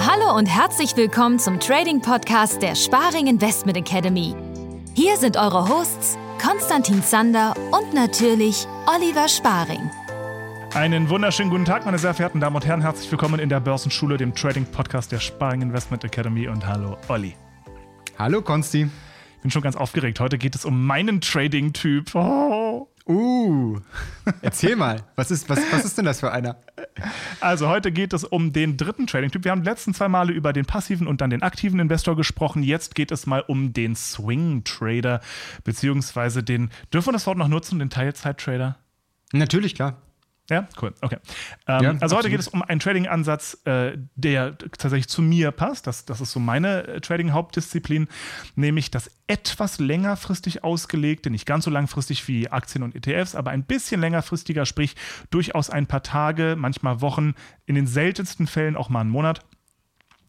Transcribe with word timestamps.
Hallo 0.00 0.36
und 0.36 0.46
herzlich 0.46 0.96
willkommen 0.96 1.38
zum 1.38 1.58
Trading 1.58 2.02
Podcast 2.02 2.60
der 2.60 2.74
Sparing 2.74 3.26
Investment 3.26 3.78
Academy. 3.78 4.34
Hier 4.94 5.16
sind 5.16 5.38
eure 5.38 5.66
Hosts 5.68 6.18
Konstantin 6.44 7.02
Zander 7.02 7.54
und 7.70 7.94
natürlich 7.94 8.66
Oliver 8.86 9.28
Sparing. 9.28 9.90
Einen 10.74 11.08
wunderschönen 11.08 11.48
guten 11.50 11.64
Tag, 11.64 11.86
meine 11.86 11.98
sehr 11.98 12.12
verehrten 12.12 12.40
Damen 12.40 12.56
und 12.56 12.66
Herren. 12.66 12.82
Herzlich 12.82 13.10
willkommen 13.10 13.40
in 13.40 13.48
der 13.48 13.60
Börsenschule, 13.60 14.18
dem 14.18 14.34
Trading 14.34 14.66
Podcast 14.66 15.12
der 15.12 15.20
Sparing 15.20 15.62
Investment 15.62 16.04
Academy. 16.04 16.48
Und 16.48 16.66
hallo, 16.66 16.98
Olli. 17.08 17.34
Hallo, 18.18 18.42
Konsti. 18.42 18.82
Ich 19.36 19.42
bin 19.42 19.50
schon 19.50 19.62
ganz 19.62 19.76
aufgeregt. 19.76 20.20
Heute 20.20 20.36
geht 20.38 20.54
es 20.54 20.64
um 20.64 20.84
meinen 20.84 21.20
Trading-Typ. 21.20 22.14
Oh. 22.14 22.71
Uh, 23.06 23.80
erzähl 24.42 24.76
mal, 24.76 25.02
was 25.16 25.32
ist, 25.32 25.48
was, 25.48 25.58
was 25.72 25.84
ist 25.84 25.98
denn 25.98 26.04
das 26.04 26.20
für 26.20 26.30
einer? 26.30 26.56
Also 27.40 27.68
heute 27.68 27.90
geht 27.90 28.12
es 28.12 28.22
um 28.22 28.52
den 28.52 28.76
dritten 28.76 29.08
Trading-Typ. 29.08 29.44
Wir 29.44 29.50
haben 29.50 29.62
die 29.62 29.68
letzten 29.68 29.92
zwei 29.92 30.08
Male 30.08 30.32
über 30.32 30.52
den 30.52 30.66
passiven 30.66 31.08
und 31.08 31.20
dann 31.20 31.30
den 31.30 31.42
aktiven 31.42 31.80
Investor 31.80 32.16
gesprochen. 32.16 32.62
Jetzt 32.62 32.94
geht 32.94 33.10
es 33.10 33.26
mal 33.26 33.40
um 33.40 33.72
den 33.72 33.96
Swing-Trader, 33.96 35.20
beziehungsweise 35.64 36.44
den, 36.44 36.70
dürfen 36.92 37.08
wir 37.08 37.12
das 37.14 37.26
Wort 37.26 37.38
noch 37.38 37.48
nutzen, 37.48 37.80
den 37.80 37.90
Teilzeit-Trader? 37.90 38.76
Natürlich, 39.32 39.74
klar. 39.74 39.96
Ja, 40.52 40.68
cool, 40.82 40.92
okay. 41.00 41.16
Ähm, 41.66 41.82
Ja, 41.82 41.90
also 41.92 41.92
absolut. 41.92 42.18
heute 42.18 42.30
geht 42.30 42.40
es 42.40 42.48
um 42.48 42.62
einen 42.62 42.78
Trading-Ansatz, 42.78 43.62
äh, 43.64 43.96
der 44.14 44.58
tatsächlich 44.58 45.08
zu 45.08 45.22
mir 45.22 45.50
passt. 45.50 45.86
Das, 45.86 46.04
das 46.04 46.20
ist 46.20 46.32
so 46.32 46.40
meine 46.40 46.86
äh, 46.86 47.00
Trading-Hauptdisziplin, 47.00 48.06
nämlich 48.54 48.90
das 48.90 49.10
etwas 49.28 49.78
längerfristig 49.78 50.62
ausgelegte, 50.62 51.30
nicht 51.30 51.46
ganz 51.46 51.64
so 51.64 51.70
langfristig 51.70 52.28
wie 52.28 52.50
Aktien 52.50 52.84
und 52.84 52.94
ETFs, 52.94 53.34
aber 53.34 53.50
ein 53.50 53.64
bisschen 53.64 54.00
längerfristiger, 54.02 54.66
sprich 54.66 54.94
durchaus 55.30 55.70
ein 55.70 55.86
paar 55.86 56.02
Tage, 56.02 56.54
manchmal 56.58 57.00
Wochen, 57.00 57.34
in 57.64 57.74
den 57.74 57.86
seltensten 57.86 58.46
Fällen 58.46 58.76
auch 58.76 58.90
mal 58.90 59.00
einen 59.00 59.10
Monat, 59.10 59.40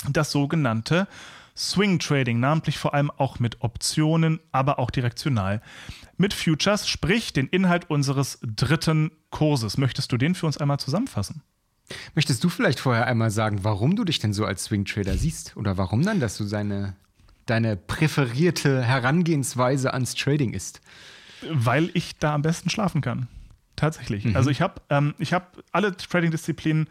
das 0.09 0.31
sogenannte 0.31 1.07
Swing 1.55 1.99
Trading, 1.99 2.39
namentlich 2.39 2.77
vor 2.77 2.93
allem 2.93 3.11
auch 3.11 3.39
mit 3.39 3.61
Optionen, 3.61 4.39
aber 4.51 4.79
auch 4.79 4.89
direktional 4.89 5.61
mit 6.17 6.33
Futures, 6.33 6.87
sprich 6.87 7.33
den 7.33 7.47
Inhalt 7.47 7.89
unseres 7.89 8.39
dritten 8.41 9.11
Kurses. 9.29 9.77
Möchtest 9.77 10.11
du 10.11 10.17
den 10.17 10.35
für 10.35 10.45
uns 10.45 10.57
einmal 10.57 10.79
zusammenfassen? 10.79 11.41
Möchtest 12.15 12.43
du 12.43 12.49
vielleicht 12.49 12.79
vorher 12.79 13.07
einmal 13.07 13.31
sagen, 13.31 13.63
warum 13.63 13.95
du 13.95 14.03
dich 14.03 14.19
denn 14.19 14.33
so 14.33 14.45
als 14.45 14.65
Swing 14.65 14.85
Trader 14.85 15.17
siehst? 15.17 15.57
Oder 15.57 15.77
warum 15.77 16.03
dann, 16.03 16.19
dass 16.19 16.37
du 16.37 16.45
seine, 16.45 16.95
deine 17.45 17.75
präferierte 17.75 18.81
Herangehensweise 18.81 19.93
ans 19.93 20.15
Trading 20.15 20.53
ist? 20.53 20.81
Weil 21.49 21.89
ich 21.93 22.17
da 22.17 22.35
am 22.35 22.41
besten 22.41 22.69
schlafen 22.69 23.01
kann. 23.01 23.27
Tatsächlich. 23.75 24.35
Also 24.35 24.49
ich 24.49 24.61
habe 24.61 24.81
ähm, 24.89 25.15
ich 25.17 25.33
hab 25.33 25.57
alle 25.71 25.97
Trading-Disziplinen, 25.97 26.87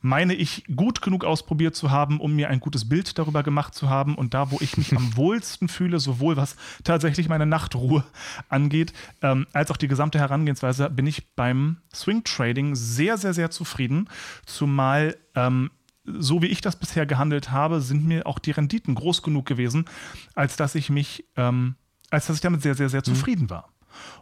meine 0.00 0.34
ich, 0.34 0.64
gut 0.74 1.02
genug 1.02 1.24
ausprobiert 1.24 1.74
zu 1.74 1.90
haben, 1.90 2.20
um 2.20 2.34
mir 2.34 2.48
ein 2.48 2.60
gutes 2.60 2.88
Bild 2.88 3.18
darüber 3.18 3.42
gemacht 3.42 3.74
zu 3.74 3.88
haben. 3.88 4.14
Und 4.14 4.34
da, 4.34 4.50
wo 4.50 4.58
ich 4.60 4.76
mich 4.76 4.94
am 4.96 5.16
wohlsten 5.16 5.68
fühle, 5.68 6.00
sowohl 6.00 6.36
was 6.36 6.56
tatsächlich 6.84 7.28
meine 7.28 7.46
Nachtruhe 7.46 8.04
angeht, 8.48 8.92
ähm, 9.22 9.46
als 9.52 9.70
auch 9.70 9.76
die 9.76 9.88
gesamte 9.88 10.18
Herangehensweise, 10.18 10.90
bin 10.90 11.06
ich 11.06 11.34
beim 11.34 11.78
Swing-Trading 11.94 12.74
sehr, 12.74 13.18
sehr, 13.18 13.34
sehr 13.34 13.50
zufrieden. 13.50 14.08
Zumal 14.44 15.16
ähm, 15.34 15.70
so 16.06 16.40
wie 16.42 16.46
ich 16.46 16.60
das 16.60 16.76
bisher 16.76 17.04
gehandelt 17.04 17.50
habe, 17.50 17.80
sind 17.80 18.06
mir 18.06 18.26
auch 18.26 18.38
die 18.38 18.52
Renditen 18.52 18.94
groß 18.94 19.22
genug 19.22 19.46
gewesen, 19.46 19.86
als 20.34 20.56
dass 20.56 20.74
ich 20.74 20.88
mich, 20.88 21.24
ähm, 21.36 21.74
als 22.10 22.26
dass 22.26 22.36
ich 22.36 22.42
damit 22.42 22.62
sehr, 22.62 22.74
sehr, 22.74 22.88
sehr 22.88 23.02
zufrieden 23.02 23.50
war. 23.50 23.70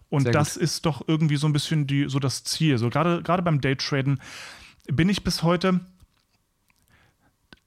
Und 0.09 0.23
Sehr 0.23 0.33
das 0.33 0.57
ist 0.57 0.87
doch 0.87 1.03
irgendwie 1.07 1.37
so 1.37 1.47
ein 1.47 1.53
bisschen 1.53 1.87
die, 1.87 2.09
so 2.09 2.19
das 2.19 2.45
Ziel. 2.45 2.79
So 2.79 2.91
gerade, 2.91 3.23
gerade 3.23 3.43
beim 3.43 3.61
Daytraden 3.61 4.21
bin 4.91 5.09
ich 5.09 5.25
bis 5.25 5.43
heute 5.43 5.81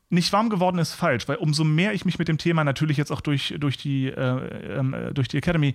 nicht 0.09 0.31
warm 0.31 0.49
geworden 0.49 0.79
ist 0.79 0.93
falsch, 0.93 1.27
weil 1.27 1.35
umso 1.35 1.63
mehr 1.63 1.93
ich 1.93 2.05
mich 2.05 2.17
mit 2.17 2.27
dem 2.29 2.37
Thema 2.37 2.63
natürlich 2.63 2.97
jetzt 2.97 3.11
auch 3.11 3.21
durch, 3.21 3.55
durch, 3.59 3.77
die, 3.77 4.07
äh, 4.07 4.77
ähm, 4.77 4.93
äh, 4.93 5.13
durch 5.13 5.27
die 5.27 5.37
Academy 5.37 5.73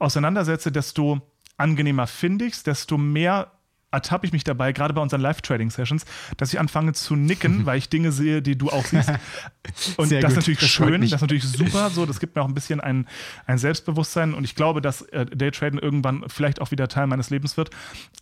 auseinandersetze, 0.00 0.72
desto 0.72 1.20
angenehmer 1.56 2.06
finde 2.08 2.46
ich 2.46 2.54
es, 2.54 2.62
desto 2.64 2.98
mehr 2.98 3.52
ertappe 3.90 4.26
ich 4.26 4.32
mich 4.32 4.44
dabei, 4.44 4.72
gerade 4.72 4.92
bei 4.92 5.00
unseren 5.00 5.20
Live-Trading-Sessions, 5.22 6.04
dass 6.36 6.52
ich 6.52 6.60
anfange 6.60 6.92
zu 6.92 7.14
nicken, 7.16 7.64
weil 7.66 7.78
ich 7.78 7.88
Dinge 7.88 8.12
sehe, 8.12 8.42
die 8.42 8.58
du 8.58 8.68
auch 8.68 8.84
siehst. 8.84 9.10
Und 9.96 10.08
Sehr 10.08 10.20
das 10.20 10.32
ist 10.32 10.36
natürlich 10.38 10.60
Das 10.60 10.68
schön, 10.68 11.00
das 11.00 11.12
ist 11.12 11.20
natürlich 11.20 11.44
super, 11.44 11.88
so, 11.90 12.04
das 12.04 12.18
gibt 12.20 12.34
mir 12.36 12.42
auch 12.42 12.48
ein 12.48 12.54
bisschen 12.54 12.80
ein, 12.80 13.06
ein 13.46 13.58
Selbstbewusstsein 13.58 14.34
und 14.34 14.44
ich 14.44 14.54
glaube, 14.56 14.82
dass 14.82 15.02
äh, 15.02 15.24
Daytraden 15.24 15.78
irgendwann 15.78 16.24
vielleicht 16.26 16.60
auch 16.60 16.70
wieder 16.70 16.88
Teil 16.88 17.06
meines 17.06 17.30
Lebens 17.30 17.56
wird. 17.56 17.70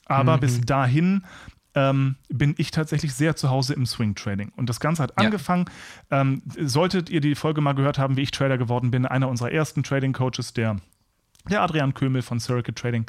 Aber 0.05 0.37
Mhm. 0.37 0.41
bis 0.41 0.61
dahin 0.61 1.25
ähm, 1.77 2.17
bin 2.29 2.55
ich 2.59 2.73
tatsächlich 2.73 3.15
sehr 3.15 3.37
zu 3.37 3.51
Hause 3.51 3.75
im 3.75 3.87
Swing 3.87 4.15
Trading. 4.17 4.51
Und 4.57 4.69
das 4.69 4.81
Ganze 4.81 5.03
hat 5.05 5.13
Ja. 5.19 5.27
angefangen. 5.27 5.67
Ähm, 6.11 6.43
solltet 6.59 7.11
ihr 7.11 7.21
die 7.21 7.35
Folge 7.37 7.61
mal 7.61 7.75
gehört 7.75 7.99
haben, 7.99 8.17
wie 8.17 8.23
ich 8.23 8.31
Trader 8.33 8.59
geworden 8.59 8.91
bin, 8.91 9.07
einer 9.07 9.29
unserer 9.29 9.53
ersten 9.53 9.83
Trading 9.83 10.13
Coaches, 10.15 10.55
der, 10.55 10.77
der 11.49 11.63
Adrian 11.63 11.93
Kömel 11.95 12.23
von 12.23 12.41
Circuit 12.41 12.77
Trading. 12.77 13.09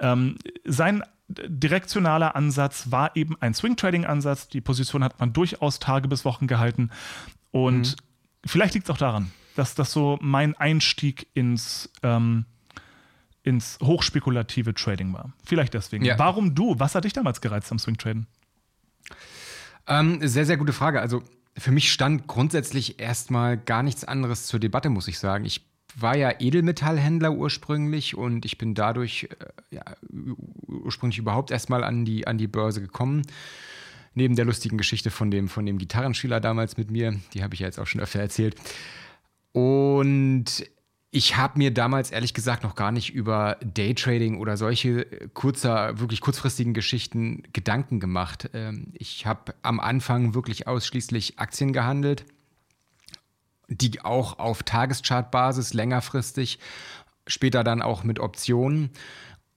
Ähm, 0.00 0.36
sein 0.66 1.02
direktionaler 1.28 2.34
Ansatz 2.34 2.90
war 2.90 3.14
eben 3.14 3.36
ein 3.40 3.54
Swing 3.54 3.76
Trading 3.76 4.04
Ansatz. 4.04 4.48
Die 4.48 4.60
Position 4.60 5.04
hat 5.04 5.20
man 5.20 5.32
durchaus 5.32 5.78
Tage 5.78 6.08
bis 6.08 6.24
Wochen 6.24 6.48
gehalten. 6.48 6.90
Und 7.52 7.96
vielleicht 8.44 8.74
liegt 8.74 8.86
es 8.86 8.90
auch 8.90 8.98
daran, 8.98 9.30
dass 9.54 9.76
das 9.76 9.92
so 9.92 10.18
mein 10.20 10.56
Einstieg 10.56 11.28
ins, 11.34 11.90
ähm, 12.02 12.46
ins 13.42 13.78
hochspekulative 13.82 14.74
Trading 14.74 15.12
war. 15.12 15.32
Vielleicht 15.44 15.74
deswegen. 15.74 16.04
Ja. 16.04 16.18
Warum 16.18 16.54
du? 16.54 16.78
Was 16.78 16.94
hat 16.94 17.04
dich 17.04 17.12
damals 17.12 17.40
gereizt 17.40 17.72
am 17.72 17.78
Swing 17.78 17.96
Traden? 17.96 18.26
Ähm, 19.86 20.26
sehr, 20.26 20.46
sehr 20.46 20.56
gute 20.56 20.72
Frage. 20.72 21.00
Also 21.00 21.22
für 21.56 21.72
mich 21.72 21.92
stand 21.92 22.26
grundsätzlich 22.26 23.00
erstmal 23.00 23.56
gar 23.56 23.82
nichts 23.82 24.04
anderes 24.04 24.46
zur 24.46 24.60
Debatte, 24.60 24.88
muss 24.88 25.08
ich 25.08 25.18
sagen. 25.18 25.44
Ich 25.44 25.66
war 25.96 26.16
ja 26.16 26.32
Edelmetallhändler 26.38 27.32
ursprünglich 27.32 28.16
und 28.16 28.44
ich 28.44 28.58
bin 28.58 28.74
dadurch 28.74 29.28
äh, 29.70 29.74
ja, 29.74 29.82
ursprünglich 30.66 31.18
überhaupt 31.18 31.50
erstmal 31.50 31.82
an 31.82 32.04
die, 32.04 32.26
an 32.26 32.38
die 32.38 32.46
Börse 32.46 32.80
gekommen. 32.80 33.22
Neben 34.14 34.36
der 34.36 34.44
lustigen 34.44 34.76
Geschichte 34.76 35.10
von 35.10 35.30
dem, 35.30 35.48
von 35.48 35.66
dem 35.66 35.78
Gitarrenschüler 35.78 36.40
damals 36.40 36.76
mit 36.76 36.90
mir, 36.90 37.18
die 37.32 37.42
habe 37.42 37.54
ich 37.54 37.60
ja 37.60 37.66
jetzt 37.66 37.78
auch 37.78 37.86
schon 37.86 38.00
öfter 38.00 38.20
erzählt. 38.20 38.56
Und 39.52 40.64
ich 41.12 41.36
habe 41.36 41.58
mir 41.58 41.72
damals 41.72 42.12
ehrlich 42.12 42.34
gesagt 42.34 42.62
noch 42.62 42.76
gar 42.76 42.92
nicht 42.92 43.12
über 43.12 43.56
Daytrading 43.64 44.38
oder 44.38 44.56
solche 44.56 45.04
kurzer, 45.34 45.98
wirklich 45.98 46.20
kurzfristigen 46.20 46.72
Geschichten 46.72 47.42
Gedanken 47.52 47.98
gemacht. 47.98 48.50
Ähm, 48.54 48.92
Ich 48.94 49.26
habe 49.26 49.54
am 49.62 49.80
Anfang 49.80 50.34
wirklich 50.34 50.68
ausschließlich 50.68 51.38
Aktien 51.40 51.72
gehandelt, 51.72 52.24
die 53.68 54.00
auch 54.04 54.38
auf 54.38 54.62
Tageschartbasis 54.62 55.74
längerfristig, 55.74 56.60
später 57.26 57.64
dann 57.64 57.82
auch 57.82 58.04
mit 58.04 58.20
Optionen. 58.20 58.90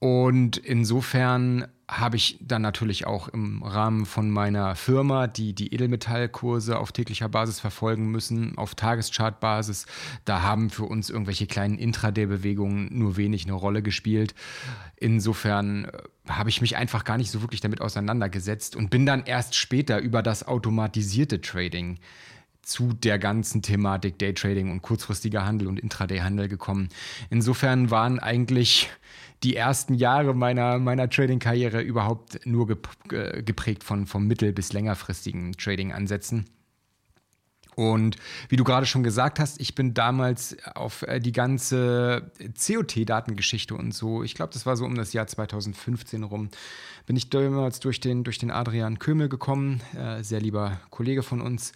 Und 0.04 0.58
insofern 0.58 1.66
habe 1.90 2.18
ich 2.18 2.38
dann 2.42 2.62
natürlich 2.62 3.08
auch 3.08 3.30
im 3.30 3.64
Rahmen 3.64 4.06
von 4.06 4.30
meiner 4.30 4.76
Firma, 4.76 5.28
die 5.28 5.54
die 5.54 5.74
Edelmetallkurse 5.74 6.78
auf 6.78 6.92
täglicher 6.92 7.30
Basis 7.30 7.62
verfolgen 7.62 8.12
müssen, 8.12 8.58
auf 8.58 8.76
Tageschartbasis, 8.76 9.86
da 10.26 10.42
haben 10.42 10.70
für 10.70 10.84
uns 10.84 11.10
irgendwelche 11.10 11.48
kleinen 11.48 11.78
Intraday-Bewegungen 11.78 12.90
nur 12.92 13.16
wenig 13.16 13.46
eine 13.46 13.54
Rolle 13.54 13.82
gespielt. 13.82 14.36
Insofern 14.98 15.86
äh, 15.86 15.92
habe 16.28 16.50
ich 16.50 16.60
mich 16.60 16.76
einfach 16.76 17.06
gar 17.06 17.18
nicht 17.18 17.32
so 17.32 17.40
wirklich 17.40 17.62
damit 17.62 17.80
auseinandergesetzt 17.80 18.76
und 18.76 18.90
bin 18.90 19.06
dann 19.06 19.24
erst 19.24 19.56
später 19.56 20.00
über 20.00 20.22
das 20.22 20.46
automatisierte 20.46 21.40
Trading 21.40 21.98
zu 22.64 22.94
der 22.94 23.20
ganzen 23.20 23.62
Thematik 23.62 24.18
Daytrading 24.18 24.72
und 24.72 24.82
kurzfristiger 24.82 25.46
Handel 25.46 25.68
und 25.68 25.80
Intraday-Handel 25.80 26.48
gekommen. 26.48 26.90
Insofern 27.30 27.92
waren 27.92 28.20
eigentlich 28.20 28.90
die 29.44 29.56
ersten 29.56 29.94
Jahre 29.94 30.34
meiner, 30.34 30.80
meiner 30.80 31.10
Trading-Karriere 31.10 31.82
überhaupt 31.82 32.46
nur 32.46 32.68
gep 32.68 32.88
geprägt 33.46 33.84
von, 33.84 34.08
von 34.08 34.26
mittel- 34.26 34.54
bis 34.54 34.74
längerfristigen 34.74 35.52
Trading-Ansätzen. 35.54 36.46
Und 37.76 38.18
wie 38.50 38.56
du 38.56 38.64
gerade 38.64 38.86
schon 38.86 39.04
gesagt 39.04 39.40
hast, 39.40 39.60
ich 39.60 39.76
bin 39.76 39.94
damals 39.94 40.56
auf 40.76 41.02
äh, 41.04 41.20
die 41.20 41.32
ganze 41.32 42.32
COT-Datengeschichte 42.56 43.76
und 43.76 43.94
so, 43.94 44.24
ich 44.24 44.36
glaube, 44.36 44.54
das 44.54 44.66
war 44.66 44.78
so 44.78 44.86
um 44.86 44.96
das 44.96 45.14
Jahr 45.14 45.28
2015 45.28 46.24
rum, 46.24 46.50
bin 47.06 47.16
ich 47.16 47.30
damals 47.30 47.80
durch 47.80 48.00
den, 48.00 48.24
durch 48.24 48.38
den 48.38 48.52
Adrian 48.52 49.00
Kömel 49.00 49.28
gekommen, 49.28 49.82
äh, 49.98 50.24
sehr 50.24 50.40
lieber 50.40 50.80
Kollege 50.92 51.24
von 51.24 51.42
uns 51.42 51.74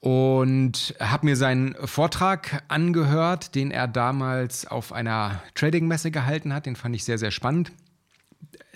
und 0.00 0.94
habe 1.00 1.26
mir 1.26 1.36
seinen 1.36 1.74
Vortrag 1.86 2.62
angehört, 2.68 3.54
den 3.54 3.70
er 3.70 3.88
damals 3.88 4.66
auf 4.66 4.92
einer 4.92 5.42
Trading-Messe 5.54 6.10
gehalten 6.10 6.52
hat. 6.52 6.66
Den 6.66 6.76
fand 6.76 6.94
ich 6.94 7.04
sehr, 7.04 7.18
sehr 7.18 7.30
spannend. 7.30 7.72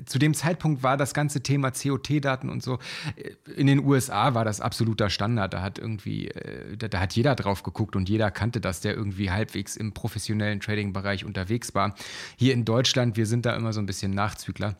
Zu 0.06 0.18
dem 0.18 0.32
Zeitpunkt 0.32 0.82
war 0.82 0.96
das 0.96 1.12
ganze 1.12 1.42
Thema 1.42 1.70
COT-Daten 1.70 2.48
und 2.48 2.62
so 2.62 2.78
äh, 3.16 3.32
in 3.52 3.66
den 3.66 3.84
USA 3.84 4.34
war 4.34 4.44
das 4.44 4.60
absoluter 4.60 5.10
Standard. 5.10 5.52
Da 5.52 5.60
hat 5.60 5.78
irgendwie, 5.78 6.28
äh, 6.28 6.76
da, 6.76 6.88
da 6.88 7.00
hat 7.00 7.14
jeder 7.14 7.34
drauf 7.34 7.62
geguckt 7.62 7.94
und 7.96 8.08
jeder 8.08 8.30
kannte 8.30 8.60
das, 8.60 8.80
der 8.80 8.94
irgendwie 8.94 9.30
halbwegs 9.30 9.76
im 9.76 9.92
professionellen 9.92 10.60
Trading-Bereich 10.60 11.24
unterwegs 11.24 11.74
war. 11.74 11.94
Hier 12.36 12.54
in 12.54 12.64
Deutschland, 12.64 13.16
wir 13.16 13.26
sind 13.26 13.44
da 13.44 13.54
immer 13.54 13.72
so 13.72 13.80
ein 13.80 13.86
bisschen 13.86 14.12
Nachzügler. 14.12 14.76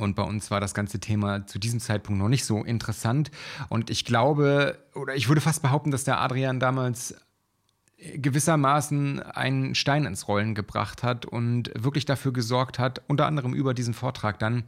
Und 0.00 0.16
bei 0.16 0.22
uns 0.22 0.50
war 0.50 0.60
das 0.60 0.74
ganze 0.74 1.00
Thema 1.00 1.46
zu 1.46 1.58
diesem 1.58 1.80
Zeitpunkt 1.80 2.20
noch 2.20 2.28
nicht 2.28 2.44
so 2.44 2.64
interessant. 2.64 3.30
Und 3.68 3.90
ich 3.90 4.04
glaube, 4.04 4.78
oder 4.94 5.14
ich 5.14 5.28
würde 5.28 5.40
fast 5.40 5.62
behaupten, 5.62 5.90
dass 5.90 6.04
der 6.04 6.20
Adrian 6.20 6.60
damals 6.60 7.14
gewissermaßen 8.16 9.22
einen 9.22 9.74
Stein 9.74 10.06
ins 10.06 10.26
Rollen 10.26 10.54
gebracht 10.54 11.02
hat 11.02 11.26
und 11.26 11.70
wirklich 11.76 12.06
dafür 12.06 12.32
gesorgt 12.32 12.78
hat, 12.78 13.02
unter 13.08 13.26
anderem 13.26 13.52
über 13.52 13.74
diesen 13.74 13.92
Vortrag 13.92 14.38
dann, 14.38 14.64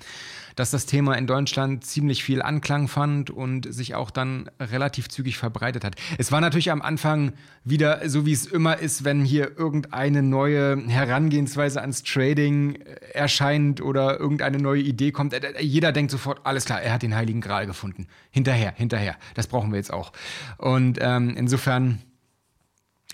dass 0.54 0.70
das 0.70 0.84
Thema 0.84 1.14
in 1.14 1.26
Deutschland 1.26 1.84
ziemlich 1.84 2.24
viel 2.24 2.42
Anklang 2.42 2.88
fand 2.88 3.30
und 3.30 3.72
sich 3.72 3.94
auch 3.94 4.10
dann 4.10 4.50
relativ 4.60 5.08
zügig 5.08 5.38
verbreitet 5.38 5.84
hat. 5.84 5.96
Es 6.18 6.30
war 6.30 6.40
natürlich 6.40 6.70
am 6.70 6.82
Anfang 6.82 7.32
wieder 7.64 8.06
so, 8.08 8.26
wie 8.26 8.32
es 8.32 8.44
immer 8.44 8.78
ist, 8.78 9.04
wenn 9.04 9.24
hier 9.24 9.56
irgendeine 9.56 10.22
neue 10.22 10.86
Herangehensweise 10.88 11.80
ans 11.80 12.02
Trading 12.02 12.74
äh, 12.74 12.96
erscheint 13.14 13.80
oder 13.80 14.20
irgendeine 14.20 14.58
neue 14.58 14.82
Idee 14.82 15.10
kommt. 15.10 15.32
Äh, 15.32 15.62
jeder 15.62 15.92
denkt 15.92 16.10
sofort, 16.10 16.40
alles 16.44 16.66
klar, 16.66 16.82
er 16.82 16.92
hat 16.92 17.02
den 17.02 17.14
Heiligen 17.14 17.40
Gral 17.40 17.66
gefunden. 17.66 18.08
Hinterher, 18.30 18.74
hinterher. 18.76 19.16
Das 19.34 19.46
brauchen 19.46 19.70
wir 19.70 19.78
jetzt 19.78 19.92
auch. 19.92 20.12
Und 20.58 20.98
ähm, 21.00 21.34
insofern 21.36 22.02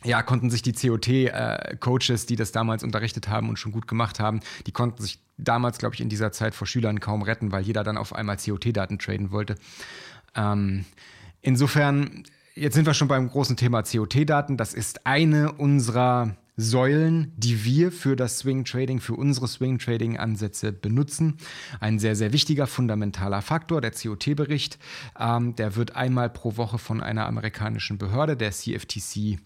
ja, 0.08 0.22
konnten 0.22 0.48
sich 0.48 0.62
die 0.62 0.72
COT-Coaches, 0.72 2.24
äh, 2.24 2.26
die 2.26 2.36
das 2.36 2.50
damals 2.50 2.82
unterrichtet 2.82 3.28
haben 3.28 3.50
und 3.50 3.58
schon 3.58 3.72
gut 3.72 3.86
gemacht 3.86 4.20
haben, 4.20 4.40
die 4.66 4.72
konnten 4.72 5.02
sich 5.02 5.18
damals, 5.36 5.78
glaube 5.78 5.94
ich, 5.94 6.00
in 6.00 6.08
dieser 6.08 6.32
Zeit 6.32 6.54
vor 6.54 6.66
Schülern 6.66 6.98
kaum 6.98 7.20
retten, 7.20 7.52
weil 7.52 7.62
jeder 7.62 7.84
dann 7.84 7.98
auf 7.98 8.14
einmal 8.14 8.38
COT-Daten 8.38 8.98
traden 8.98 9.30
wollte. 9.30 9.56
Ähm, 10.34 10.86
insofern, 11.42 12.24
jetzt 12.54 12.74
sind 12.74 12.86
wir 12.86 12.94
schon 12.94 13.06
beim 13.06 13.28
großen 13.28 13.56
Thema 13.58 13.82
COT-Daten. 13.82 14.56
Das 14.56 14.72
ist 14.72 15.06
eine 15.06 15.52
unserer 15.52 16.34
Säulen, 16.60 17.32
die 17.36 17.64
wir 17.64 17.92
für 17.92 18.16
das 18.16 18.40
Swing 18.40 18.64
Trading, 18.64 18.98
für 18.98 19.14
unsere 19.14 19.46
Swing 19.46 19.78
Trading 19.78 20.16
Ansätze 20.16 20.72
benutzen. 20.72 21.36
Ein 21.78 22.00
sehr, 22.00 22.16
sehr 22.16 22.32
wichtiger, 22.32 22.66
fundamentaler 22.66 23.42
Faktor, 23.42 23.80
der 23.80 23.92
COT-Bericht. 23.92 24.76
Ähm, 25.16 25.54
der 25.54 25.76
wird 25.76 25.94
einmal 25.94 26.28
pro 26.28 26.56
Woche 26.56 26.78
von 26.78 27.00
einer 27.00 27.26
amerikanischen 27.26 27.96
Behörde, 27.96 28.36
der 28.36 28.50
CFTC, 28.50 29.38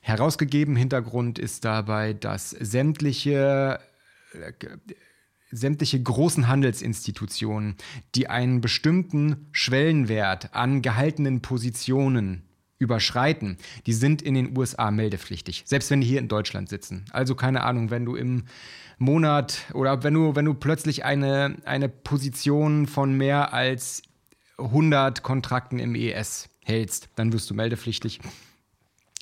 herausgegeben. 0.00 0.74
Hintergrund 0.74 1.38
ist 1.38 1.64
dabei, 1.64 2.14
dass 2.14 2.50
sämtliche 2.50 3.78
äh, 4.32 4.52
sämtliche 5.52 6.02
großen 6.02 6.48
Handelsinstitutionen, 6.48 7.76
die 8.16 8.28
einen 8.28 8.60
bestimmten 8.60 9.46
Schwellenwert 9.52 10.52
an 10.52 10.82
gehaltenen 10.82 11.42
Positionen 11.42 12.45
überschreiten, 12.78 13.56
die 13.86 13.92
sind 13.92 14.22
in 14.22 14.34
den 14.34 14.56
USA 14.56 14.90
meldepflichtig, 14.90 15.62
selbst 15.66 15.90
wenn 15.90 16.00
die 16.00 16.06
hier 16.06 16.18
in 16.18 16.28
Deutschland 16.28 16.68
sitzen. 16.68 17.04
Also 17.10 17.34
keine 17.34 17.62
Ahnung, 17.62 17.90
wenn 17.90 18.04
du 18.04 18.16
im 18.16 18.44
Monat 18.98 19.60
oder 19.74 20.02
wenn 20.02 20.14
du, 20.14 20.34
wenn 20.36 20.44
du 20.44 20.54
plötzlich 20.54 21.04
eine, 21.04 21.56
eine 21.64 21.88
Position 21.88 22.86
von 22.86 23.16
mehr 23.16 23.52
als 23.52 24.02
100 24.58 25.22
Kontrakten 25.22 25.78
im 25.78 25.94
ES 25.94 26.48
hältst, 26.64 27.08
dann 27.14 27.32
wirst 27.32 27.48
du 27.50 27.54
meldepflichtig. 27.54 28.20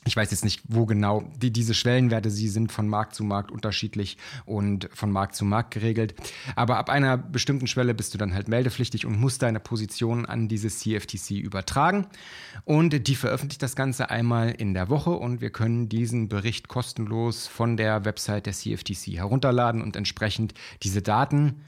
Ich 0.07 0.17
weiß 0.17 0.31
jetzt 0.31 0.45
nicht, 0.45 0.63
wo 0.69 0.85
genau 0.85 1.25
die, 1.37 1.51
diese 1.51 1.73
Schwellenwerte, 1.73 2.31
sie 2.31 2.49
sind 2.49 2.71
von 2.71 2.89
Markt 2.89 3.15
zu 3.15 3.25
Markt 3.25 3.51
unterschiedlich 3.51 4.19
und 4.45 4.89
von 4.93 5.11
Markt 5.11 5.35
zu 5.35 5.45
Markt 5.45 5.73
geregelt. 5.73 6.15
Aber 6.57 6.77
ab 6.77 6.91
einer 6.91 7.17
bestimmten 7.17 7.67
Schwelle 7.67 7.95
bist 7.95 8.13
du 8.13 8.19
dann 8.19 8.35
halt 8.35 8.49
meldepflichtig 8.49 9.07
und 9.07 9.19
musst 9.19 9.43
deine 9.43 9.61
Position 9.61 10.27
an 10.27 10.49
dieses 10.49 10.81
CFTC 10.81 11.31
übertragen. 11.31 12.07
Und 12.65 13.09
die 13.09 13.15
veröffentlicht 13.15 13.63
das 13.63 13.77
Ganze 13.77 14.11
einmal 14.11 14.51
in 14.51 14.75
der 14.75 14.91
Woche 14.91 15.11
und 15.11 15.41
wir 15.41 15.51
können 15.51 15.89
diesen 15.89 16.29
Bericht 16.29 16.69
kostenlos 16.69 17.47
von 17.47 17.77
der 17.77 18.05
Website 18.05 18.47
der 18.47 18.53
CFTC 18.53 19.17
herunterladen 19.17 19.83
und 19.83 19.97
entsprechend 19.97 20.55
diese 20.83 21.01
Daten 21.01 21.63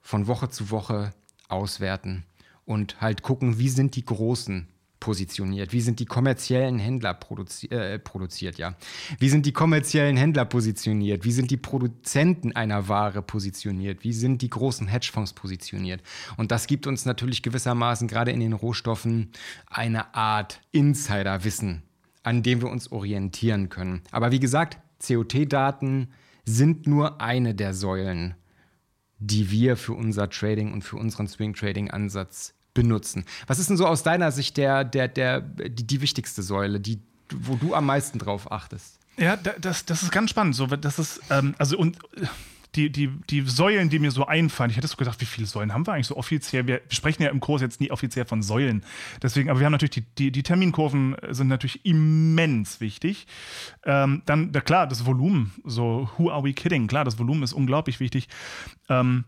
von 0.00 0.26
Woche 0.26 0.48
zu 0.48 0.70
Woche 0.70 1.12
auswerten 1.48 2.24
und 2.64 3.00
halt 3.00 3.22
gucken, 3.22 3.58
wie 3.58 3.68
sind 3.68 3.96
die 3.96 4.04
großen 4.04 4.68
positioniert? 5.06 5.72
Wie 5.72 5.80
sind 5.80 6.00
die 6.00 6.04
kommerziellen 6.04 6.80
Händler 6.80 7.14
produzi 7.14 7.68
äh, 7.68 8.00
produziert, 8.00 8.58
ja? 8.58 8.74
Wie 9.20 9.28
sind 9.28 9.46
die 9.46 9.52
kommerziellen 9.52 10.16
Händler 10.16 10.44
positioniert? 10.44 11.24
Wie 11.24 11.30
sind 11.30 11.52
die 11.52 11.56
Produzenten 11.56 12.56
einer 12.56 12.88
Ware 12.88 13.22
positioniert? 13.22 14.02
Wie 14.02 14.12
sind 14.12 14.42
die 14.42 14.50
großen 14.50 14.88
Hedgefonds 14.88 15.32
positioniert? 15.32 16.02
Und 16.36 16.50
das 16.50 16.66
gibt 16.66 16.88
uns 16.88 17.04
natürlich 17.04 17.44
gewissermaßen 17.44 18.08
gerade 18.08 18.32
in 18.32 18.40
den 18.40 18.52
Rohstoffen 18.52 19.30
eine 19.68 20.12
Art 20.16 20.60
Insiderwissen, 20.72 21.84
an 22.24 22.42
dem 22.42 22.60
wir 22.60 22.68
uns 22.68 22.90
orientieren 22.90 23.68
können. 23.68 24.02
Aber 24.10 24.32
wie 24.32 24.40
gesagt, 24.40 24.76
COT-Daten 25.06 26.08
sind 26.44 26.88
nur 26.88 27.20
eine 27.20 27.54
der 27.54 27.74
Säulen, 27.74 28.34
die 29.20 29.52
wir 29.52 29.76
für 29.76 29.92
unser 29.92 30.28
Trading 30.30 30.72
und 30.72 30.82
für 30.82 30.96
unseren 30.96 31.28
Swing 31.28 31.54
Trading 31.54 31.92
Ansatz 31.92 32.55
benutzen. 32.76 33.24
Was 33.48 33.58
ist 33.58 33.70
denn 33.70 33.76
so 33.76 33.86
aus 33.86 34.04
deiner 34.04 34.30
Sicht 34.30 34.56
der, 34.56 34.84
der, 34.84 35.08
der, 35.08 35.40
die, 35.40 35.84
die 35.84 36.00
wichtigste 36.00 36.42
Säule, 36.42 36.78
die, 36.78 37.00
wo 37.34 37.56
du 37.56 37.74
am 37.74 37.86
meisten 37.86 38.20
drauf 38.20 38.52
achtest? 38.52 39.00
Ja, 39.18 39.36
das, 39.36 39.86
das 39.86 40.02
ist 40.02 40.12
ganz 40.12 40.30
spannend. 40.30 40.54
So, 40.54 40.66
das 40.66 40.98
ist, 40.98 41.20
ähm, 41.30 41.54
also 41.58 41.78
und 41.78 41.98
die, 42.74 42.90
die, 42.90 43.08
die 43.30 43.40
Säulen, 43.40 43.88
die 43.88 43.98
mir 43.98 44.10
so 44.10 44.26
einfallen, 44.26 44.70
ich 44.70 44.76
hätte 44.76 44.86
so 44.86 44.96
gedacht, 44.96 45.18
wie 45.22 45.24
viele 45.24 45.46
Säulen 45.46 45.72
haben 45.72 45.86
wir 45.86 45.94
eigentlich 45.94 46.08
so 46.08 46.16
offiziell? 46.16 46.66
Wir 46.66 46.82
sprechen 46.90 47.22
ja 47.22 47.30
im 47.30 47.40
Kurs 47.40 47.62
jetzt 47.62 47.80
nie 47.80 47.90
offiziell 47.90 48.26
von 48.26 48.42
Säulen. 48.42 48.84
Deswegen, 49.22 49.48
aber 49.48 49.58
wir 49.58 49.64
haben 49.64 49.72
natürlich 49.72 49.92
die, 49.94 50.04
die, 50.18 50.30
die 50.30 50.42
Terminkurven 50.42 51.16
sind 51.30 51.48
natürlich 51.48 51.86
immens 51.86 52.80
wichtig. 52.80 53.26
Ähm, 53.84 54.20
dann, 54.26 54.52
da, 54.52 54.60
klar, 54.60 54.86
das 54.86 55.06
Volumen, 55.06 55.54
so 55.64 56.10
who 56.18 56.30
are 56.30 56.44
we 56.44 56.52
kidding? 56.52 56.86
Klar, 56.86 57.06
das 57.06 57.18
Volumen 57.18 57.42
ist 57.42 57.54
unglaublich 57.54 57.98
wichtig. 57.98 58.28
Ähm, 58.90 59.24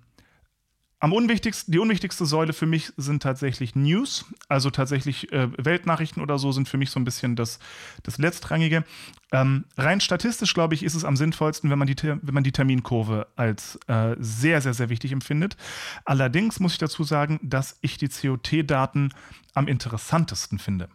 am 1.00 1.12
unwichtigsten, 1.12 1.70
die 1.70 1.78
unwichtigste 1.78 2.26
Säule 2.26 2.52
für 2.52 2.66
mich 2.66 2.92
sind 2.96 3.22
tatsächlich 3.22 3.76
News. 3.76 4.24
Also 4.48 4.70
tatsächlich 4.70 5.32
äh, 5.32 5.48
Weltnachrichten 5.56 6.22
oder 6.22 6.38
so 6.38 6.50
sind 6.50 6.68
für 6.68 6.76
mich 6.76 6.90
so 6.90 6.98
ein 6.98 7.04
bisschen 7.04 7.36
das, 7.36 7.60
das 8.02 8.18
Letztrangige. 8.18 8.84
Ähm, 9.30 9.64
rein 9.76 10.00
statistisch, 10.00 10.54
glaube 10.54 10.74
ich, 10.74 10.82
ist 10.82 10.94
es 10.94 11.04
am 11.04 11.16
sinnvollsten, 11.16 11.70
wenn 11.70 11.78
man 11.78 11.86
die, 11.86 11.96
wenn 12.02 12.34
man 12.34 12.42
die 12.42 12.52
Terminkurve 12.52 13.28
als 13.36 13.78
äh, 13.86 14.16
sehr, 14.18 14.60
sehr, 14.60 14.74
sehr 14.74 14.88
wichtig 14.88 15.12
empfindet. 15.12 15.56
Allerdings 16.04 16.58
muss 16.58 16.72
ich 16.72 16.78
dazu 16.78 17.04
sagen, 17.04 17.38
dass 17.42 17.78
ich 17.80 17.96
die 17.96 18.08
COT-Daten 18.08 19.12
am 19.54 19.68
interessantesten 19.68 20.58
finde. 20.58 20.88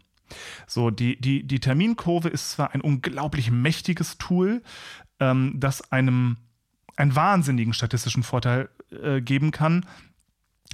So, 0.67 0.89
die, 0.89 1.19
die, 1.19 1.43
die 1.43 1.59
Terminkurve 1.59 2.29
ist 2.29 2.51
zwar 2.51 2.73
ein 2.73 2.81
unglaublich 2.81 3.51
mächtiges 3.51 4.17
Tool, 4.17 4.63
ähm, 5.19 5.53
das 5.55 5.91
einem 5.91 6.37
einen 6.95 7.15
wahnsinnigen 7.15 7.73
statistischen 7.73 8.23
Vorteil 8.23 8.69
äh, 8.91 9.21
geben 9.21 9.51
kann. 9.51 9.85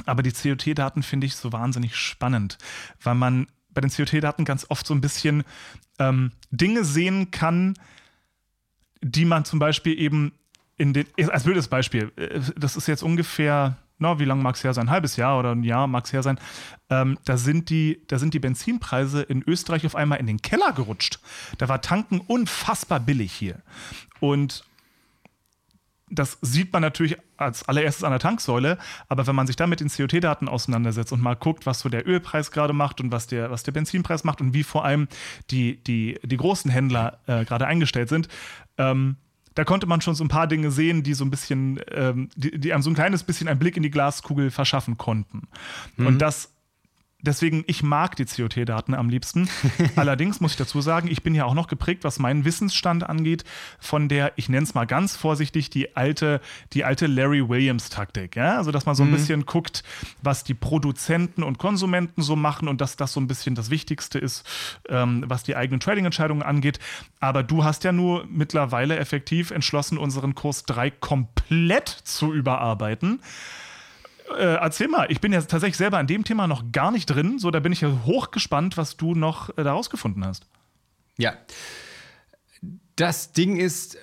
Aber 0.06 0.24
die 0.24 0.32
COT-Daten 0.32 1.04
finde 1.04 1.28
ich 1.28 1.36
so 1.36 1.52
wahnsinnig 1.52 1.96
spannend, 1.96 2.58
weil 3.02 3.16
man 3.16 3.48
bei 3.72 3.82
den 3.82 3.92
COT-Daten 3.92 4.46
ganz 4.46 4.66
oft 4.70 4.86
so 4.88 4.94
ein 4.94 5.02
bisschen 5.02 5.44
ähm, 6.00 6.32
Dinge 6.52 6.84
sehen 6.84 7.32
kann, 7.32 7.76
die 9.02 9.26
man 9.26 9.46
zum 9.46 9.60
Beispiel 9.60 10.00
eben 10.00 10.34
in 10.78 10.94
den, 10.94 11.06
als 11.30 11.44
blödes 11.44 11.68
Beispiel, 11.68 12.12
äh, 12.16 12.40
das 12.56 12.76
ist 12.76 12.88
jetzt 12.88 13.04
ungefähr, 13.04 13.78
no, 13.98 14.20
wie 14.20 14.26
lange 14.26 14.42
mag 14.42 14.56
es 14.56 14.64
her 14.64 14.74
sein? 14.74 14.88
Ein 14.88 14.92
halbes 14.92 15.18
Jahr 15.18 15.38
oder 15.38 15.52
ein 15.52 15.64
Jahr 15.64 15.88
mag 15.88 16.06
es 16.06 16.14
her 16.14 16.24
sein. 16.24 16.40
Ähm, 16.90 17.18
da, 17.26 17.38
sind 17.38 17.70
die, 17.70 18.02
da 18.08 18.18
sind 18.18 18.34
die 18.34 18.40
Benzinpreise 18.40 19.22
in 19.22 19.44
Österreich 19.46 19.86
auf 19.86 19.96
einmal 19.96 20.20
in 20.20 20.28
den 20.28 20.42
Keller 20.42 20.72
gerutscht. 20.72 21.20
Da 21.58 21.68
war 21.68 21.82
Tanken 21.82 22.20
unfassbar 22.20 23.00
billig 23.00 23.34
hier. 23.34 23.62
Und 24.20 24.64
das 26.10 26.38
sieht 26.42 26.74
man 26.74 26.82
natürlich 26.82 27.18
als 27.38 27.68
allererstes 27.68 28.04
an 28.04 28.12
der 28.12 28.20
Tanksäule, 28.20 28.78
aber 29.08 29.28
wenn 29.28 29.36
man 29.36 29.48
sich 29.48 29.56
dann 29.56 29.70
mit 29.70 29.80
den 29.80 29.90
COT-Daten 29.90 30.48
auseinandersetzt 30.48 31.12
und 31.12 31.22
mal 31.22 31.36
guckt, 31.36 31.66
was 31.66 31.80
so 31.80 31.90
der 31.90 32.08
Ölpreis 32.08 32.52
gerade 32.52 32.74
macht 32.74 33.02
und 33.02 33.12
was 33.12 33.28
der, 33.28 33.52
was 33.52 33.64
der 33.64 33.72
Benzinpreis 33.72 34.24
macht 34.24 34.42
und 34.42 34.54
wie 34.54 34.64
vor 34.64 34.86
allem 34.86 35.08
die, 35.52 35.84
die, 35.84 36.20
die 36.24 36.38
großen 36.38 36.72
Händler 36.72 37.20
äh, 37.28 37.46
gerade 37.46 37.68
eingestellt 37.68 38.10
sind, 38.10 38.28
ähm, 38.78 39.18
da 39.56 39.64
konnte 39.66 39.88
man 39.88 40.00
schon 40.02 40.16
so 40.16 40.24
ein 40.24 40.30
paar 40.30 40.48
Dinge 40.48 40.72
sehen, 40.72 41.04
die 41.04 41.14
so 41.14 41.26
ein 41.26 41.32
bisschen, 41.32 41.80
ähm, 41.92 42.30
die, 42.36 42.58
die, 42.60 42.72
einem 42.72 42.82
so 42.82 42.90
ein 42.90 42.96
kleines 42.96 43.24
bisschen 43.24 43.48
einen 43.48 43.60
Blick 43.60 43.78
in 43.78 43.84
die 43.84 43.92
Glaskugel 43.92 44.52
verschaffen 44.52 44.98
konnten. 44.98 45.48
Mhm. 45.98 46.08
Und 46.08 46.20
das 46.20 46.54
Deswegen, 47.22 47.66
ich 47.68 47.84
mag 47.84 48.16
die 48.16 48.24
COT-Daten 48.24 48.94
am 48.94 49.10
liebsten. 49.10 49.50
Allerdings 49.98 50.40
muss 50.40 50.52
ich 50.52 50.58
dazu 50.58 50.80
sagen, 50.80 51.10
ich 51.12 51.22
bin 51.22 51.36
ja 51.36 51.44
auch 51.44 51.54
noch 51.54 51.68
geprägt, 51.68 52.06
was 52.06 52.18
meinen 52.18 52.46
Wissensstand 52.46 53.04
angeht, 53.08 53.44
von 53.78 54.08
der, 54.08 54.32
ich 54.38 54.48
nenne 54.48 54.64
es 54.64 54.74
mal 54.74 54.86
ganz 54.86 55.18
vorsichtig, 55.18 55.70
die 55.70 55.98
alte, 55.98 56.40
die 56.72 56.86
alte 56.86 57.08
Larry 57.08 57.50
Williams-Taktik. 57.50 58.38
Ja? 58.38 58.58
Also, 58.58 58.72
dass 58.72 58.86
man 58.86 58.96
so 58.96 59.04
ein 59.04 59.10
mhm. 59.10 59.16
bisschen 59.16 59.46
guckt, 59.46 59.84
was 60.22 60.46
die 60.46 60.54
Produzenten 60.54 61.44
und 61.44 61.58
Konsumenten 61.58 62.22
so 62.22 62.38
machen 62.38 62.70
und 62.70 62.80
dass 62.80 62.96
das 62.96 63.12
so 63.12 63.20
ein 63.20 63.28
bisschen 63.28 63.54
das 63.54 63.70
Wichtigste 63.70 64.18
ist, 64.18 64.48
ähm, 64.88 65.26
was 65.28 65.44
die 65.44 65.58
eigenen 65.58 65.82
Trading-Entscheidungen 65.82 66.42
angeht. 66.42 66.80
Aber 67.20 67.44
du 67.44 67.66
hast 67.66 67.84
ja 67.84 67.92
nur 67.92 68.26
mittlerweile 68.30 68.98
effektiv 68.98 69.52
entschlossen, 69.52 69.98
unseren 69.98 70.36
Kurs 70.36 70.64
3 70.64 70.90
komplett 70.92 71.90
zu 71.90 72.34
überarbeiten 72.34 73.20
äh, 74.38 74.56
erzähl 74.56 74.88
mal, 74.88 75.12
ich 75.12 75.22
bin 75.22 75.34
ja 75.34 75.42
tatsächlich 75.42 75.78
selber 75.78 75.98
an 75.98 76.08
dem 76.08 76.24
Thema 76.24 76.48
noch 76.48 76.72
gar 76.72 76.92
nicht 76.92 77.06
drin, 77.06 77.40
so 77.40 77.52
da 77.52 77.60
bin 77.60 77.72
ich 77.72 77.82
ja 77.82 77.92
hochgespannt, 78.06 78.78
was 78.78 78.98
du 78.98 79.16
noch 79.16 79.50
äh, 79.58 79.64
daraus 79.64 79.90
gefunden 79.90 80.26
hast. 80.26 80.46
Ja. 81.18 81.34
Das 82.96 83.32
Ding 83.32 83.58
ist, 83.58 83.98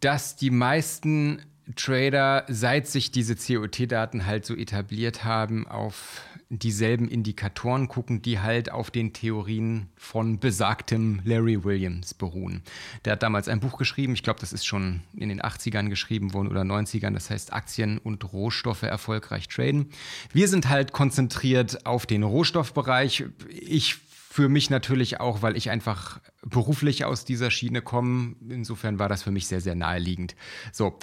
dass 0.00 0.36
die 0.36 0.50
meisten 0.50 1.42
Trader, 1.74 2.44
seit 2.48 2.86
sich 2.86 3.10
diese 3.10 3.34
COT-Daten 3.34 4.26
halt 4.26 4.46
so 4.46 4.54
etabliert 4.54 5.24
haben, 5.24 5.66
auf 5.66 6.22
dieselben 6.48 7.08
Indikatoren 7.08 7.88
gucken, 7.88 8.22
die 8.22 8.38
halt 8.38 8.70
auf 8.70 8.90
den 8.90 9.12
Theorien 9.12 9.88
von 9.96 10.38
besagtem 10.38 11.20
Larry 11.24 11.64
Williams 11.64 12.14
beruhen. 12.14 12.62
Der 13.04 13.14
hat 13.14 13.22
damals 13.22 13.48
ein 13.48 13.58
Buch 13.58 13.78
geschrieben, 13.78 14.14
ich 14.14 14.22
glaube, 14.22 14.38
das 14.40 14.52
ist 14.52 14.64
schon 14.64 15.00
in 15.16 15.28
den 15.28 15.42
80ern 15.42 15.88
geschrieben 15.88 16.34
worden 16.34 16.48
oder 16.48 16.62
90ern, 16.62 17.12
das 17.12 17.30
heißt 17.30 17.52
Aktien 17.52 17.98
und 17.98 18.32
Rohstoffe 18.32 18.82
erfolgreich 18.82 19.48
traden. 19.48 19.90
Wir 20.32 20.46
sind 20.46 20.68
halt 20.68 20.92
konzentriert 20.92 21.84
auf 21.84 22.06
den 22.06 22.22
Rohstoffbereich. 22.22 23.24
Ich 23.48 23.96
für 24.36 24.50
mich 24.50 24.68
natürlich 24.68 25.18
auch, 25.18 25.40
weil 25.40 25.56
ich 25.56 25.70
einfach 25.70 26.20
beruflich 26.44 27.06
aus 27.06 27.24
dieser 27.24 27.50
Schiene 27.50 27.80
komme. 27.80 28.36
Insofern 28.50 28.98
war 28.98 29.08
das 29.08 29.22
für 29.22 29.30
mich 29.30 29.46
sehr, 29.46 29.62
sehr 29.62 29.74
naheliegend. 29.74 30.36
So, 30.72 30.98